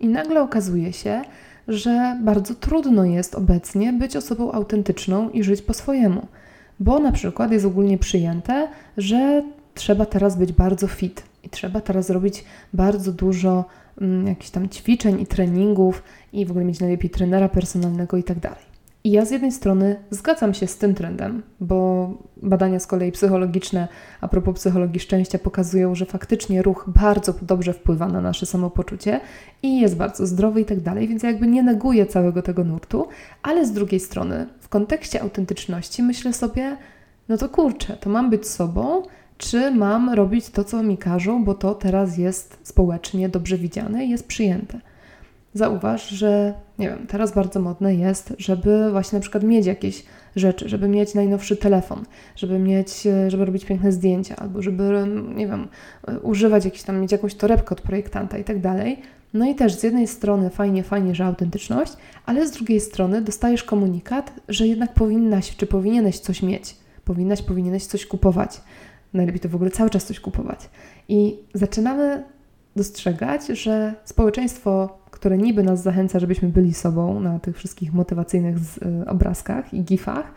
I 0.00 0.08
nagle 0.08 0.42
okazuje 0.42 0.92
się, 0.92 1.22
że 1.68 2.18
bardzo 2.24 2.54
trudno 2.54 3.04
jest 3.04 3.34
obecnie 3.34 3.92
być 3.92 4.16
osobą 4.16 4.52
autentyczną 4.52 5.30
i 5.30 5.42
żyć 5.42 5.62
po 5.62 5.74
swojemu. 5.74 6.26
Bo 6.80 6.98
na 6.98 7.12
przykład 7.12 7.52
jest 7.52 7.64
ogólnie 7.64 7.98
przyjęte, 7.98 8.68
że 8.96 9.42
trzeba 9.74 10.06
teraz 10.06 10.36
być 10.36 10.52
bardzo 10.52 10.86
fit 10.86 11.22
i 11.44 11.48
trzeba 11.48 11.80
teraz 11.80 12.10
robić 12.10 12.44
bardzo 12.72 13.12
dużo 13.12 13.64
mm, 14.00 14.26
jakichś 14.26 14.50
tam 14.50 14.68
ćwiczeń 14.68 15.20
i 15.20 15.26
treningów 15.26 16.02
i 16.32 16.46
w 16.46 16.50
ogóle 16.50 16.64
mieć 16.64 16.80
najlepiej 16.80 17.10
trenera 17.10 17.48
personalnego 17.48 18.16
i 18.16 18.24
tak 18.24 18.38
dalej. 18.38 18.72
I 19.04 19.10
ja 19.10 19.24
z 19.24 19.30
jednej 19.30 19.52
strony 19.52 19.96
zgadzam 20.10 20.54
się 20.54 20.66
z 20.66 20.78
tym 20.78 20.94
trendem, 20.94 21.42
bo 21.60 22.10
badania 22.42 22.78
z 22.78 22.86
kolei 22.86 23.12
psychologiczne, 23.12 23.88
a 24.20 24.28
propos 24.28 24.54
psychologii 24.54 25.00
szczęścia, 25.00 25.38
pokazują, 25.38 25.94
że 25.94 26.06
faktycznie 26.06 26.62
ruch 26.62 26.84
bardzo 26.86 27.34
dobrze 27.42 27.72
wpływa 27.72 28.08
na 28.08 28.20
nasze 28.20 28.46
samopoczucie 28.46 29.20
i 29.62 29.80
jest 29.80 29.96
bardzo 29.96 30.26
zdrowy 30.26 30.60
i 30.60 30.64
tak 30.64 30.80
dalej, 30.80 31.08
więc 31.08 31.22
ja 31.22 31.30
jakby 31.30 31.46
nie 31.46 31.62
neguję 31.62 32.06
całego 32.06 32.42
tego 32.42 32.64
nurtu, 32.64 33.08
ale 33.42 33.66
z 33.66 33.72
drugiej 33.72 34.00
strony, 34.00 34.46
w 34.60 34.68
kontekście 34.68 35.22
autentyczności 35.22 36.02
myślę 36.02 36.32
sobie, 36.32 36.76
no 37.28 37.36
to 37.36 37.48
kurczę, 37.48 37.96
to 37.96 38.10
mam 38.10 38.30
być 38.30 38.48
sobą, 38.48 39.02
czy 39.42 39.70
mam 39.70 40.10
robić 40.10 40.50
to, 40.50 40.64
co 40.64 40.82
mi 40.82 40.98
każą, 40.98 41.44
bo 41.44 41.54
to 41.54 41.74
teraz 41.74 42.18
jest 42.18 42.58
społecznie 42.62 43.28
dobrze 43.28 43.58
widziane 43.58 44.04
i 44.04 44.10
jest 44.10 44.26
przyjęte. 44.26 44.80
Zauważ, 45.54 46.08
że 46.08 46.54
nie 46.78 46.88
wiem, 46.88 47.06
teraz 47.08 47.34
bardzo 47.34 47.60
modne 47.60 47.94
jest, 47.94 48.34
żeby 48.38 48.90
właśnie 48.90 49.16
na 49.16 49.20
przykład 49.20 49.44
mieć 49.44 49.66
jakieś 49.66 50.04
rzeczy, 50.36 50.68
żeby 50.68 50.88
mieć 50.88 51.14
najnowszy 51.14 51.56
telefon, 51.56 52.04
żeby 52.36 52.58
mieć, 52.58 53.08
żeby 53.28 53.44
robić 53.44 53.64
piękne 53.64 53.92
zdjęcia, 53.92 54.36
albo 54.36 54.62
żeby, 54.62 55.06
nie 55.34 55.46
wiem, 55.46 55.68
używać 56.22 56.64
jakiś 56.64 56.82
tam, 56.82 57.00
mieć 57.00 57.12
jakąś 57.12 57.34
torebkę 57.34 57.70
od 57.70 57.80
projektanta 57.80 58.38
i 58.38 58.44
tak 58.44 58.60
dalej. 58.60 59.02
No 59.34 59.46
i 59.46 59.54
też 59.54 59.74
z 59.74 59.82
jednej 59.82 60.06
strony 60.06 60.50
fajnie, 60.50 60.82
fajnie, 60.82 61.14
że 61.14 61.24
autentyczność, 61.24 61.92
ale 62.26 62.46
z 62.46 62.50
drugiej 62.50 62.80
strony 62.80 63.22
dostajesz 63.22 63.64
komunikat, 63.64 64.32
że 64.48 64.66
jednak 64.66 64.94
powinnaś, 64.94 65.56
czy 65.56 65.66
powinieneś 65.66 66.18
coś 66.18 66.42
mieć. 66.42 66.76
Powinnaś, 67.04 67.42
powinieneś 67.42 67.86
coś 67.86 68.06
kupować 68.06 68.60
najlepiej 69.14 69.40
to 69.40 69.48
w 69.48 69.54
ogóle 69.54 69.70
cały 69.70 69.90
czas 69.90 70.04
coś 70.04 70.20
kupować. 70.20 70.70
I 71.08 71.38
zaczynamy 71.54 72.24
dostrzegać, 72.76 73.46
że 73.46 73.94
społeczeństwo, 74.04 74.98
które 75.10 75.38
niby 75.38 75.62
nas 75.62 75.82
zachęca, 75.82 76.18
żebyśmy 76.18 76.48
byli 76.48 76.74
sobą 76.74 77.20
na 77.20 77.38
tych 77.38 77.56
wszystkich 77.56 77.92
motywacyjnych 77.92 78.56
y, 78.56 79.08
obrazkach 79.08 79.74
i 79.74 79.82
gifach, 79.82 80.32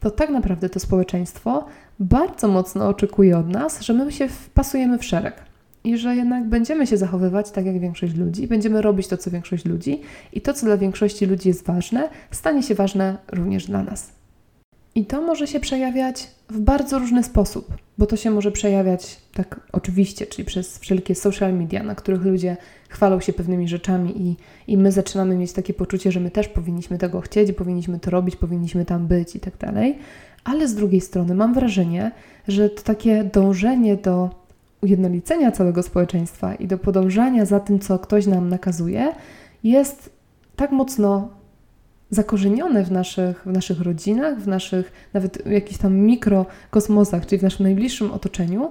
to 0.00 0.10
tak 0.10 0.30
naprawdę 0.30 0.68
to 0.68 0.80
społeczeństwo 0.80 1.66
bardzo 2.00 2.48
mocno 2.48 2.88
oczekuje 2.88 3.38
od 3.38 3.48
nas, 3.48 3.80
że 3.80 3.92
my 3.92 4.12
się 4.12 4.28
wpasujemy 4.28 4.98
w 4.98 5.04
szereg 5.04 5.44
i 5.84 5.98
że 5.98 6.16
jednak 6.16 6.48
będziemy 6.48 6.86
się 6.86 6.96
zachowywać 6.96 7.50
tak 7.50 7.66
jak 7.66 7.80
większość 7.80 8.14
ludzi, 8.14 8.46
będziemy 8.46 8.82
robić 8.82 9.08
to, 9.08 9.16
co 9.16 9.30
większość 9.30 9.64
ludzi 9.64 10.00
i 10.32 10.40
to, 10.40 10.54
co 10.54 10.66
dla 10.66 10.76
większości 10.76 11.26
ludzi 11.26 11.48
jest 11.48 11.66
ważne, 11.66 12.08
stanie 12.30 12.62
się 12.62 12.74
ważne 12.74 13.18
również 13.32 13.66
dla 13.66 13.82
nas. 13.82 14.12
I 14.94 15.06
to 15.06 15.22
może 15.22 15.46
się 15.46 15.60
przejawiać 15.60 16.30
w 16.48 16.60
bardzo 16.60 16.98
różny 16.98 17.24
sposób, 17.24 17.74
bo 18.00 18.06
to 18.06 18.16
się 18.16 18.30
może 18.30 18.52
przejawiać 18.52 19.20
tak 19.34 19.60
oczywiście, 19.72 20.26
czyli 20.26 20.44
przez 20.44 20.78
wszelkie 20.78 21.14
social 21.14 21.54
media, 21.54 21.82
na 21.82 21.94
których 21.94 22.22
ludzie 22.22 22.56
chwalą 22.88 23.20
się 23.20 23.32
pewnymi 23.32 23.68
rzeczami 23.68 24.22
i, 24.22 24.36
i 24.66 24.78
my 24.78 24.92
zaczynamy 24.92 25.36
mieć 25.36 25.52
takie 25.52 25.74
poczucie, 25.74 26.12
że 26.12 26.20
my 26.20 26.30
też 26.30 26.48
powinniśmy 26.48 26.98
tego 26.98 27.20
chcieć, 27.20 27.52
powinniśmy 27.52 27.98
to 27.98 28.10
robić, 28.10 28.36
powinniśmy 28.36 28.84
tam 28.84 29.06
być 29.06 29.36
i 29.36 29.40
tak 29.40 29.56
dalej. 29.56 29.98
Ale 30.44 30.68
z 30.68 30.74
drugiej 30.74 31.00
strony 31.00 31.34
mam 31.34 31.54
wrażenie, 31.54 32.10
że 32.48 32.70
to 32.70 32.82
takie 32.82 33.24
dążenie 33.24 33.96
do 33.96 34.30
ujednolicenia 34.82 35.52
całego 35.52 35.82
społeczeństwa 35.82 36.54
i 36.54 36.66
do 36.66 36.78
podążania 36.78 37.46
za 37.46 37.60
tym, 37.60 37.78
co 37.78 37.98
ktoś 37.98 38.26
nam 38.26 38.48
nakazuje, 38.48 39.12
jest 39.64 40.10
tak 40.56 40.72
mocno 40.72 41.28
zakorzenione 42.10 42.84
w 42.84 42.90
naszych, 42.90 43.42
w 43.46 43.52
naszych 43.52 43.80
rodzinach, 43.80 44.38
w 44.38 44.48
naszych 44.48 44.92
nawet 45.14 45.46
jakichś 45.46 45.78
tam 45.80 45.94
mikrokosmosach, 45.94 47.26
czyli 47.26 47.38
w 47.38 47.42
naszym 47.42 47.64
najbliższym 47.64 48.12
otoczeniu, 48.12 48.70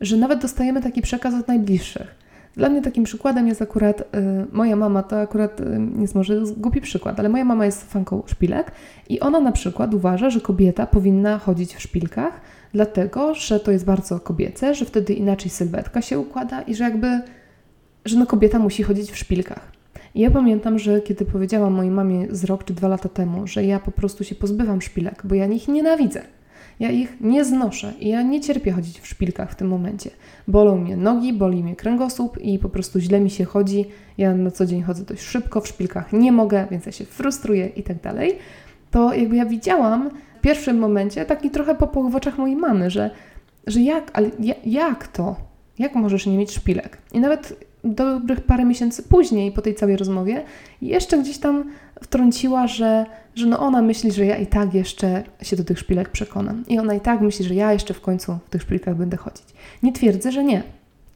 że 0.00 0.16
nawet 0.16 0.42
dostajemy 0.42 0.82
taki 0.82 1.02
przekaz 1.02 1.34
od 1.34 1.48
najbliższych. 1.48 2.22
Dla 2.56 2.68
mnie 2.68 2.82
takim 2.82 3.04
przykładem 3.04 3.48
jest 3.48 3.62
akurat 3.62 4.00
y, 4.00 4.04
moja 4.52 4.76
mama, 4.76 5.02
to 5.02 5.20
akurat 5.20 5.60
y, 5.60 5.80
jest 6.00 6.14
może 6.14 6.42
głupi 6.56 6.80
przykład, 6.80 7.20
ale 7.20 7.28
moja 7.28 7.44
mama 7.44 7.66
jest 7.66 7.92
fanką 7.92 8.22
szpilek 8.26 8.72
i 9.08 9.20
ona 9.20 9.40
na 9.40 9.52
przykład 9.52 9.94
uważa, 9.94 10.30
że 10.30 10.40
kobieta 10.40 10.86
powinna 10.86 11.38
chodzić 11.38 11.74
w 11.74 11.80
szpilkach, 11.80 12.40
dlatego, 12.72 13.34
że 13.34 13.60
to 13.60 13.72
jest 13.72 13.84
bardzo 13.84 14.20
kobiece, 14.20 14.74
że 14.74 14.84
wtedy 14.84 15.14
inaczej 15.14 15.50
sylwetka 15.50 16.02
się 16.02 16.18
układa 16.18 16.62
i 16.62 16.74
że 16.74 16.84
jakby, 16.84 17.20
że 18.04 18.18
no 18.18 18.26
kobieta 18.26 18.58
musi 18.58 18.82
chodzić 18.82 19.10
w 19.10 19.16
szpilkach. 19.16 19.71
I 20.14 20.20
ja 20.20 20.30
pamiętam, 20.30 20.78
że 20.78 21.00
kiedy 21.00 21.24
powiedziałam 21.24 21.72
mojej 21.72 21.90
mamie 21.90 22.26
z 22.30 22.44
rok 22.44 22.64
czy 22.64 22.74
dwa 22.74 22.88
lata 22.88 23.08
temu, 23.08 23.46
że 23.46 23.64
ja 23.64 23.80
po 23.80 23.90
prostu 23.90 24.24
się 24.24 24.34
pozbywam 24.34 24.82
szpilek, 24.82 25.22
bo 25.24 25.34
ja 25.34 25.46
nich 25.46 25.68
nienawidzę. 25.68 26.22
Ja 26.80 26.90
ich 26.90 27.20
nie 27.20 27.44
znoszę 27.44 27.92
i 28.00 28.08
ja 28.08 28.22
nie 28.22 28.40
cierpię 28.40 28.72
chodzić 28.72 29.00
w 29.00 29.06
szpilkach 29.06 29.52
w 29.52 29.54
tym 29.54 29.68
momencie. 29.68 30.10
Bolą 30.48 30.78
mnie 30.78 30.96
nogi, 30.96 31.32
boli 31.32 31.64
mnie 31.64 31.76
kręgosłup 31.76 32.38
i 32.38 32.58
po 32.58 32.68
prostu 32.68 33.00
źle 33.00 33.20
mi 33.20 33.30
się 33.30 33.44
chodzi. 33.44 33.84
Ja 34.18 34.34
na 34.34 34.50
co 34.50 34.66
dzień 34.66 34.82
chodzę 34.82 35.04
dość 35.04 35.22
szybko, 35.22 35.60
w 35.60 35.68
szpilkach 35.68 36.12
nie 36.12 36.32
mogę, 36.32 36.66
więc 36.70 36.86
ja 36.86 36.92
się 36.92 37.04
frustruję 37.04 37.66
i 37.66 37.82
tak 37.82 38.00
dalej. 38.00 38.38
To 38.90 39.14
jakby 39.14 39.36
ja 39.36 39.46
widziałam 39.46 40.10
w 40.38 40.40
pierwszym 40.40 40.78
momencie 40.78 41.24
taki 41.24 41.50
trochę 41.50 41.74
popłoch 41.74 42.12
w 42.12 42.16
oczach 42.16 42.38
mojej 42.38 42.56
mamy, 42.56 42.90
że, 42.90 43.10
że 43.66 43.80
jak, 43.80 44.10
ale 44.14 44.30
jak 44.64 45.08
to? 45.08 45.36
Jak 45.78 45.94
możesz 45.94 46.26
nie 46.26 46.38
mieć 46.38 46.52
szpilek? 46.52 46.98
I 47.12 47.20
nawet 47.20 47.66
dobrych 47.84 48.40
parę 48.40 48.64
miesięcy 48.64 49.02
później, 49.02 49.52
po 49.52 49.62
tej 49.62 49.74
całej 49.74 49.96
rozmowie, 49.96 50.44
jeszcze 50.82 51.18
gdzieś 51.18 51.38
tam 51.38 51.64
wtrąciła, 52.02 52.66
że, 52.66 53.06
że 53.34 53.46
no 53.46 53.58
ona 53.58 53.82
myśli, 53.82 54.12
że 54.12 54.26
ja 54.26 54.36
i 54.36 54.46
tak 54.46 54.74
jeszcze 54.74 55.22
się 55.42 55.56
do 55.56 55.64
tych 55.64 55.78
szpilek 55.78 56.08
przekonam. 56.08 56.64
I 56.68 56.78
ona 56.78 56.94
i 56.94 57.00
tak 57.00 57.20
myśli, 57.20 57.44
że 57.44 57.54
ja 57.54 57.72
jeszcze 57.72 57.94
w 57.94 58.00
końcu 58.00 58.38
w 58.46 58.50
tych 58.50 58.62
szpilkach 58.62 58.96
będę 58.96 59.16
chodzić. 59.16 59.44
Nie 59.82 59.92
twierdzę, 59.92 60.32
że 60.32 60.44
nie. 60.44 60.62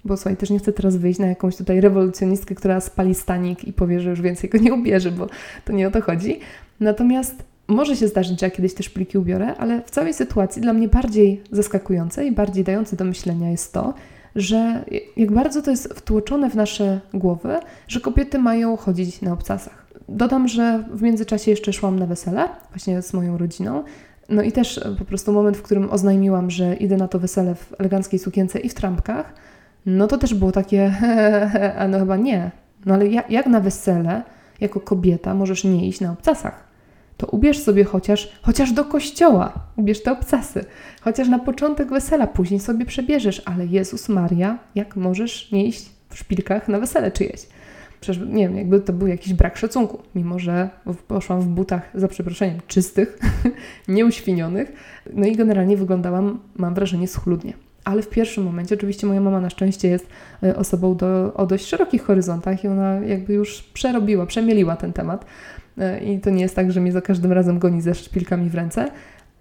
Bo 0.05 0.17
słuchaj, 0.17 0.37
też 0.37 0.51
nie 0.51 0.59
chcę 0.59 0.73
teraz 0.73 0.97
wyjść 0.97 1.19
na 1.19 1.27
jakąś 1.27 1.57
tutaj 1.57 1.81
rewolucjonistkę, 1.81 2.55
która 2.55 2.81
spali 2.81 3.15
stanik 3.15 3.65
i 3.65 3.73
powie, 3.73 4.01
że 4.01 4.11
już 4.11 4.21
więcej 4.21 4.51
go 4.51 4.59
nie 4.59 4.75
ubierze, 4.75 5.11
bo 5.11 5.27
to 5.65 5.73
nie 5.73 5.89
o 5.89 5.91
to 5.91 6.03
chodzi. 6.03 6.41
Natomiast 6.81 7.45
może 7.69 7.97
się 7.97 8.09
zdarzyć, 8.09 8.41
że 8.41 8.47
ja 8.47 8.51
kiedyś 8.51 8.75
te 8.75 8.83
szpilki 8.83 9.19
ubiorę, 9.19 9.55
ale 9.55 9.83
w 9.83 9.91
całej 9.91 10.15
sytuacji 10.15 10.63
dla 10.63 10.73
mnie 10.73 10.89
bardziej 10.89 11.43
zaskakujące 11.51 12.27
i 12.27 12.33
bardziej 12.33 12.65
dające 12.65 12.97
do 12.97 13.05
myślenia 13.05 13.51
jest 13.51 13.73
to, 13.73 13.95
że 14.37 14.85
jak 15.17 15.33
bardzo 15.33 15.63
to 15.63 15.71
jest 15.71 15.95
wtłoczone 15.95 16.51
w 16.51 16.55
nasze 16.55 17.01
głowy, 17.15 17.57
że 17.89 18.01
kobiety 18.01 18.39
mają 18.39 18.77
chodzić 18.77 19.23
na 19.23 19.33
obcasach. 19.33 19.87
Dodam, 20.09 20.49
że 20.49 20.85
w 20.93 21.03
międzyczasie 21.03 21.51
jeszcze 21.51 21.73
szłam 21.73 21.99
na 21.99 22.07
wesele, 22.07 22.49
właśnie 22.71 23.03
z 23.03 23.13
moją 23.13 23.39
rodziną. 23.39 23.85
No 24.29 24.43
i 24.43 24.53
też 24.53 24.81
po 24.99 25.05
prostu 25.05 25.33
moment, 25.33 25.57
w 25.57 25.63
którym 25.63 25.91
oznajmiłam, 25.91 26.51
że 26.51 26.75
idę 26.75 26.97
na 26.97 27.09
to 27.09 27.19
wesele 27.19 27.55
w 27.55 27.75
eleganckiej 27.79 28.19
sukience 28.19 28.59
i 28.59 28.69
w 28.69 28.75
trampkach, 28.75 29.35
no 29.87 30.07
to 30.07 30.19
też 30.19 30.35
było 30.35 30.53
takie, 30.53 30.95
a 31.79 31.89
no 31.89 31.99
chyba 31.99 32.17
nie. 32.17 32.51
No 32.87 32.95
ale 32.95 33.07
jak, 33.09 33.31
jak 33.31 33.47
na 33.47 33.61
wesele, 33.61 34.23
jako 34.61 34.81
kobieta, 34.81 35.35
możesz 35.35 35.65
nie 35.65 35.89
iść 35.89 36.01
na 36.01 36.13
obcasach? 36.13 36.65
To 37.17 37.27
ubierz 37.27 37.59
sobie 37.59 37.85
chociaż, 37.85 38.33
chociaż 38.43 38.73
do 38.73 38.85
kościoła, 38.85 39.53
ubierz 39.77 40.03
te 40.03 40.13
obcasy, 40.13 40.65
chociaż 41.01 41.29
na 41.29 41.39
początek 41.39 41.91
wesela, 41.91 42.27
później 42.27 42.61
sobie 42.61 42.87
przebierzesz, 42.87 43.43
ale 43.45 43.67
Jezus 43.67 44.09
Maria, 44.09 44.59
jak 44.75 44.97
możesz 44.97 45.53
nie 45.53 45.67
iść 45.67 45.91
w 46.09 46.19
szpilkach 46.19 46.69
na 46.69 46.81
wesele 46.81 47.11
czyjeś? 47.11 47.47
Przecież 48.01 48.23
nie 48.27 48.49
wiem, 48.49 48.57
jakby 48.57 48.81
to 48.81 48.93
był 48.93 49.09
jakiś 49.09 49.35
brak 49.35 49.57
szacunku, 49.57 50.03
mimo 50.15 50.39
że 50.39 50.69
poszłam 51.09 51.41
w 51.41 51.47
butach, 51.47 51.91
za 51.95 52.09
przeproszeniem, 52.09 52.59
czystych, 52.67 53.19
nieuświnionych, 53.89 54.73
no 55.13 55.27
i 55.27 55.37
generalnie 55.37 55.77
wyglądałam, 55.77 56.41
mam 56.57 56.75
wrażenie, 56.75 57.09
schludnie. 57.09 57.53
Ale 57.85 58.03
w 58.03 58.09
pierwszym 58.09 58.45
momencie, 58.45 58.75
oczywiście 58.75 59.07
moja 59.07 59.21
mama 59.21 59.41
na 59.41 59.51
szczęście 59.51 59.89
jest 59.89 60.07
e, 60.43 60.57
osobą 60.57 60.97
do, 60.97 61.35
o 61.35 61.47
dość 61.47 61.67
szerokich 61.67 62.03
horyzontach 62.03 62.65
i 62.65 62.69
ona 62.69 62.95
jakby 62.95 63.35
już 63.35 63.63
przerobiła, 63.63 64.27
przemieliła 64.27 64.77
ten 64.77 64.93
temat. 64.93 65.25
E, 65.79 66.05
I 66.05 66.21
to 66.21 66.31
nie 66.31 66.43
jest 66.43 66.57
tak, 66.57 66.73
że 66.73 66.81
mnie 66.81 66.93
za 66.93 67.01
każdym 67.01 67.33
razem 67.33 67.59
goni 67.59 67.83
ze 67.83 67.95
szpilkami 67.95 68.51
w 68.51 68.55
ręce, 68.55 68.91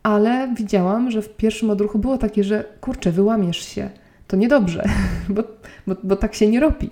ale 0.03 0.53
widziałam, 0.57 1.11
że 1.11 1.21
w 1.21 1.29
pierwszym 1.29 1.69
odruchu 1.69 1.99
było 1.99 2.17
takie, 2.17 2.43
że 2.43 2.63
kurczę, 2.81 3.11
wyłamiesz 3.11 3.57
się, 3.57 3.89
to 4.27 4.37
niedobrze, 4.37 4.83
bo, 5.29 5.43
bo, 5.87 5.95
bo 6.03 6.15
tak 6.15 6.35
się 6.35 6.47
nie 6.47 6.59
robi. 6.59 6.89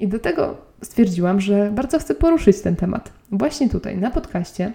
I 0.00 0.08
do 0.08 0.18
tego 0.18 0.56
stwierdziłam, 0.82 1.40
że 1.40 1.70
bardzo 1.70 1.98
chcę 1.98 2.14
poruszyć 2.14 2.60
ten 2.60 2.76
temat. 2.76 3.12
Właśnie 3.32 3.68
tutaj 3.68 3.98
na 3.98 4.10
podcaście. 4.10 4.72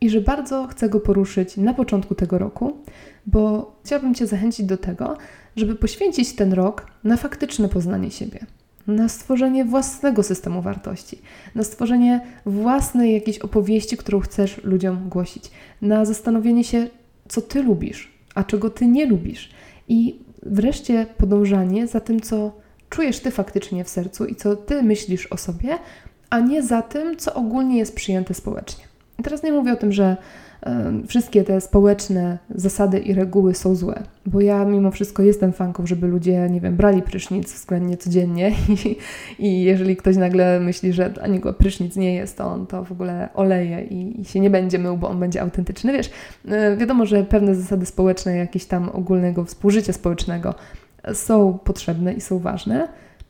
I 0.00 0.10
że 0.10 0.20
bardzo 0.20 0.66
chcę 0.66 0.88
go 0.88 1.00
poruszyć 1.00 1.56
na 1.56 1.74
początku 1.74 2.14
tego 2.14 2.38
roku, 2.38 2.76
bo 3.26 3.72
chciałabym 3.84 4.14
Cię 4.14 4.26
zachęcić 4.26 4.66
do 4.66 4.76
tego, 4.76 5.16
żeby 5.56 5.74
poświęcić 5.74 6.32
ten 6.32 6.52
rok 6.52 6.86
na 7.04 7.16
faktyczne 7.16 7.68
poznanie 7.68 8.10
siebie 8.10 8.46
na 8.88 9.08
stworzenie 9.08 9.64
własnego 9.64 10.22
systemu 10.22 10.62
wartości, 10.62 11.18
na 11.54 11.64
stworzenie 11.64 12.20
własnej 12.46 13.14
jakiejś 13.14 13.38
opowieści, 13.38 13.96
którą 13.96 14.20
chcesz 14.20 14.64
ludziom 14.64 15.08
głosić, 15.08 15.50
na 15.82 16.04
zastanowienie 16.04 16.64
się, 16.64 16.88
co 17.28 17.42
ty 17.42 17.62
lubisz, 17.62 18.12
a 18.34 18.44
czego 18.44 18.70
ty 18.70 18.86
nie 18.86 19.06
lubisz. 19.06 19.50
I 19.88 20.18
wreszcie 20.42 21.06
podążanie 21.16 21.86
za 21.86 22.00
tym, 22.00 22.20
co 22.20 22.52
czujesz 22.90 23.20
ty 23.20 23.30
faktycznie 23.30 23.84
w 23.84 23.88
sercu 23.88 24.26
i 24.26 24.34
co 24.34 24.56
ty 24.56 24.82
myślisz 24.82 25.26
o 25.26 25.36
sobie, 25.36 25.78
a 26.30 26.40
nie 26.40 26.62
za 26.62 26.82
tym, 26.82 27.16
co 27.16 27.34
ogólnie 27.34 27.78
jest 27.78 27.94
przyjęte 27.94 28.34
społecznie. 28.34 28.84
I 29.18 29.22
teraz 29.22 29.42
nie 29.42 29.52
mówię 29.52 29.72
o 29.72 29.76
tym, 29.76 29.92
że 29.92 30.16
wszystkie 31.06 31.44
te 31.44 31.60
społeczne 31.60 32.38
zasady 32.54 32.98
i 32.98 33.14
reguły 33.14 33.54
są 33.54 33.74
złe. 33.74 34.02
Bo 34.26 34.40
ja 34.40 34.64
mimo 34.64 34.90
wszystko 34.90 35.22
jestem 35.22 35.52
fanką, 35.52 35.86
żeby 35.86 36.06
ludzie, 36.06 36.48
nie 36.50 36.60
wiem, 36.60 36.76
brali 36.76 37.02
prysznic 37.02 37.52
względnie 37.52 37.96
codziennie 37.96 38.52
i, 38.84 38.96
i 39.38 39.62
jeżeli 39.62 39.96
ktoś 39.96 40.16
nagle 40.16 40.60
myśli, 40.60 40.92
że 40.92 41.14
ani 41.22 41.40
go 41.40 41.52
prysznic 41.52 41.96
nie 41.96 42.14
jest, 42.14 42.36
to 42.36 42.44
on 42.44 42.66
to 42.66 42.84
w 42.84 42.92
ogóle 42.92 43.28
oleje 43.34 43.84
i, 43.84 44.20
i 44.20 44.24
się 44.24 44.40
nie 44.40 44.50
będzie 44.50 44.78
mył, 44.78 44.96
bo 44.96 45.08
on 45.08 45.20
będzie 45.20 45.42
autentyczny. 45.42 45.92
Wiesz, 45.92 46.10
e, 46.48 46.76
wiadomo, 46.76 47.06
że 47.06 47.24
pewne 47.24 47.54
zasady 47.54 47.86
społeczne, 47.86 48.36
jakieś 48.36 48.64
tam 48.64 48.88
ogólnego 48.88 49.44
współżycia 49.44 49.92
społecznego 49.92 50.54
są 51.12 51.58
potrzebne 51.64 52.12
i 52.12 52.20
są 52.20 52.38
ważne, 52.38 52.88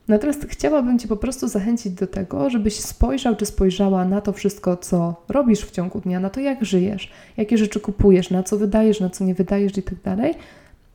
Natomiast 0.09 0.47
chciałabym 0.49 0.99
Cię 0.99 1.09
po 1.09 1.17
prostu 1.17 1.49
zachęcić 1.49 1.93
do 1.93 2.07
tego, 2.07 2.51
żebyś 2.51 2.81
spojrzał 2.81 3.37
czy 3.37 3.47
spojrzała 3.47 4.05
na 4.05 4.21
to 4.21 4.33
wszystko, 4.33 4.77
co 4.77 5.23
robisz 5.29 5.61
w 5.61 5.71
ciągu 5.71 6.01
dnia, 6.01 6.21
na 6.21 6.31
to, 6.31 6.41
jak 6.41 6.65
żyjesz, 6.65 7.11
jakie 7.37 7.59
rzeczy 7.59 7.81
kupujesz, 7.81 8.31
na 8.31 8.43
co 8.43 8.57
wydajesz, 8.57 9.01
na 9.01 9.11
co 9.11 9.25
nie 9.25 9.35
wydajesz 9.35 9.79
i 9.79 9.83
tak 9.83 10.03
dalej, 10.03 10.35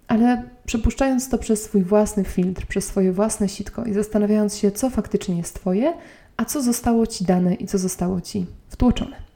ale 0.07 0.43
przepuszczając 0.65 1.29
to 1.29 1.37
przez 1.37 1.63
swój 1.63 1.83
własny 1.83 2.23
filtr, 2.23 2.65
przez 2.65 2.85
swoje 2.85 3.11
własne 3.11 3.49
sitko 3.49 3.85
i 3.85 3.93
zastanawiając 3.93 4.57
się, 4.57 4.71
co 4.71 4.89
faktycznie 4.89 5.37
jest 5.37 5.55
Twoje, 5.55 5.93
a 6.37 6.45
co 6.45 6.61
zostało 6.61 7.07
Ci 7.07 7.25
dane 7.25 7.53
i 7.53 7.67
co 7.67 7.77
zostało 7.77 8.21
Ci 8.21 8.45
wtłoczone. 8.69 9.32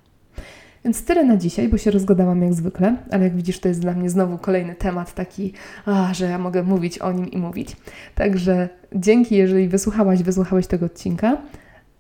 Więc 0.88 1.06
tyle 1.06 1.24
na 1.24 1.38
dzisiaj, 1.38 1.70
bo 1.70 1.78
się 1.78 1.92
rozgadałam 1.92 2.42
jak 2.42 2.54
zwykle, 2.54 2.96
ale 3.12 3.24
jak 3.24 3.36
widzisz, 3.36 3.60
to 3.60 3.68
jest 3.68 3.82
dla 3.82 3.94
mnie 3.94 4.10
znowu 4.10 4.38
kolejny 4.38 4.76
temat 4.76 5.14
taki, 5.14 5.54
a, 5.86 6.14
że 6.14 6.26
ja 6.26 6.38
mogę 6.38 6.64
mówić 6.64 7.00
o 7.00 7.12
nim 7.12 7.32
i 7.32 7.38
mówić. 7.38 7.76
Także 8.16 8.70
dzięki, 8.96 9.36
jeżeli 9.36 9.68
wysłuchałaś, 9.68 10.24
wysłuchałeś 10.24 10.68
tego 10.68 10.86
odcinka. 10.86 11.38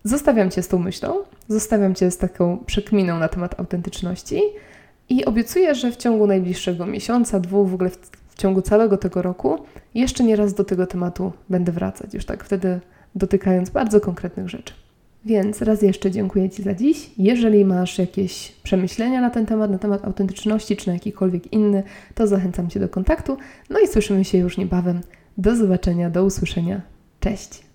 Zostawiam 0.03 0.51
Cię 0.51 0.63
z 0.63 0.67
tą 0.67 0.79
myślą, 0.79 1.13
zostawiam 1.47 1.95
Cię 1.95 2.11
z 2.11 2.17
taką 2.17 2.57
przekminą 2.65 3.19
na 3.19 3.27
temat 3.27 3.59
autentyczności 3.59 4.41
i 5.09 5.25
obiecuję, 5.25 5.75
że 5.75 5.91
w 5.91 5.97
ciągu 5.97 6.27
najbliższego 6.27 6.85
miesiąca, 6.85 7.39
dwóch, 7.39 7.69
w 7.69 7.73
ogóle 7.73 7.89
w, 7.89 7.97
w 8.27 8.35
ciągu 8.35 8.61
całego 8.61 8.97
tego 8.97 9.21
roku, 9.21 9.57
jeszcze 9.95 10.23
nie 10.23 10.35
raz 10.35 10.53
do 10.53 10.63
tego 10.63 10.87
tematu 10.87 11.31
będę 11.49 11.71
wracać, 11.71 12.13
już 12.13 12.25
tak 12.25 12.43
wtedy 12.43 12.79
dotykając 13.15 13.69
bardzo 13.69 13.99
konkretnych 13.99 14.49
rzeczy. 14.49 14.86
Więc 15.27 15.61
raz 15.61 15.81
jeszcze 15.81 16.11
dziękuję 16.11 16.49
Ci 16.49 16.63
za 16.63 16.73
dziś. 16.73 17.09
Jeżeli 17.17 17.65
masz 17.65 17.97
jakieś 17.97 18.51
przemyślenia 18.63 19.21
na 19.21 19.29
ten 19.29 19.45
temat, 19.45 19.71
na 19.71 19.77
temat 19.77 20.05
autentyczności 20.05 20.77
czy 20.77 20.87
na 20.87 20.93
jakikolwiek 20.93 21.53
inny, 21.53 21.83
to 22.15 22.27
zachęcam 22.27 22.69
Cię 22.69 22.79
do 22.79 22.89
kontaktu. 22.89 23.37
No 23.69 23.79
i 23.79 23.87
słyszymy 23.87 24.25
się 24.25 24.37
już 24.37 24.57
niebawem. 24.57 25.01
Do 25.37 25.55
zobaczenia, 25.55 26.09
do 26.09 26.23
usłyszenia. 26.23 26.81
Cześć! 27.19 27.66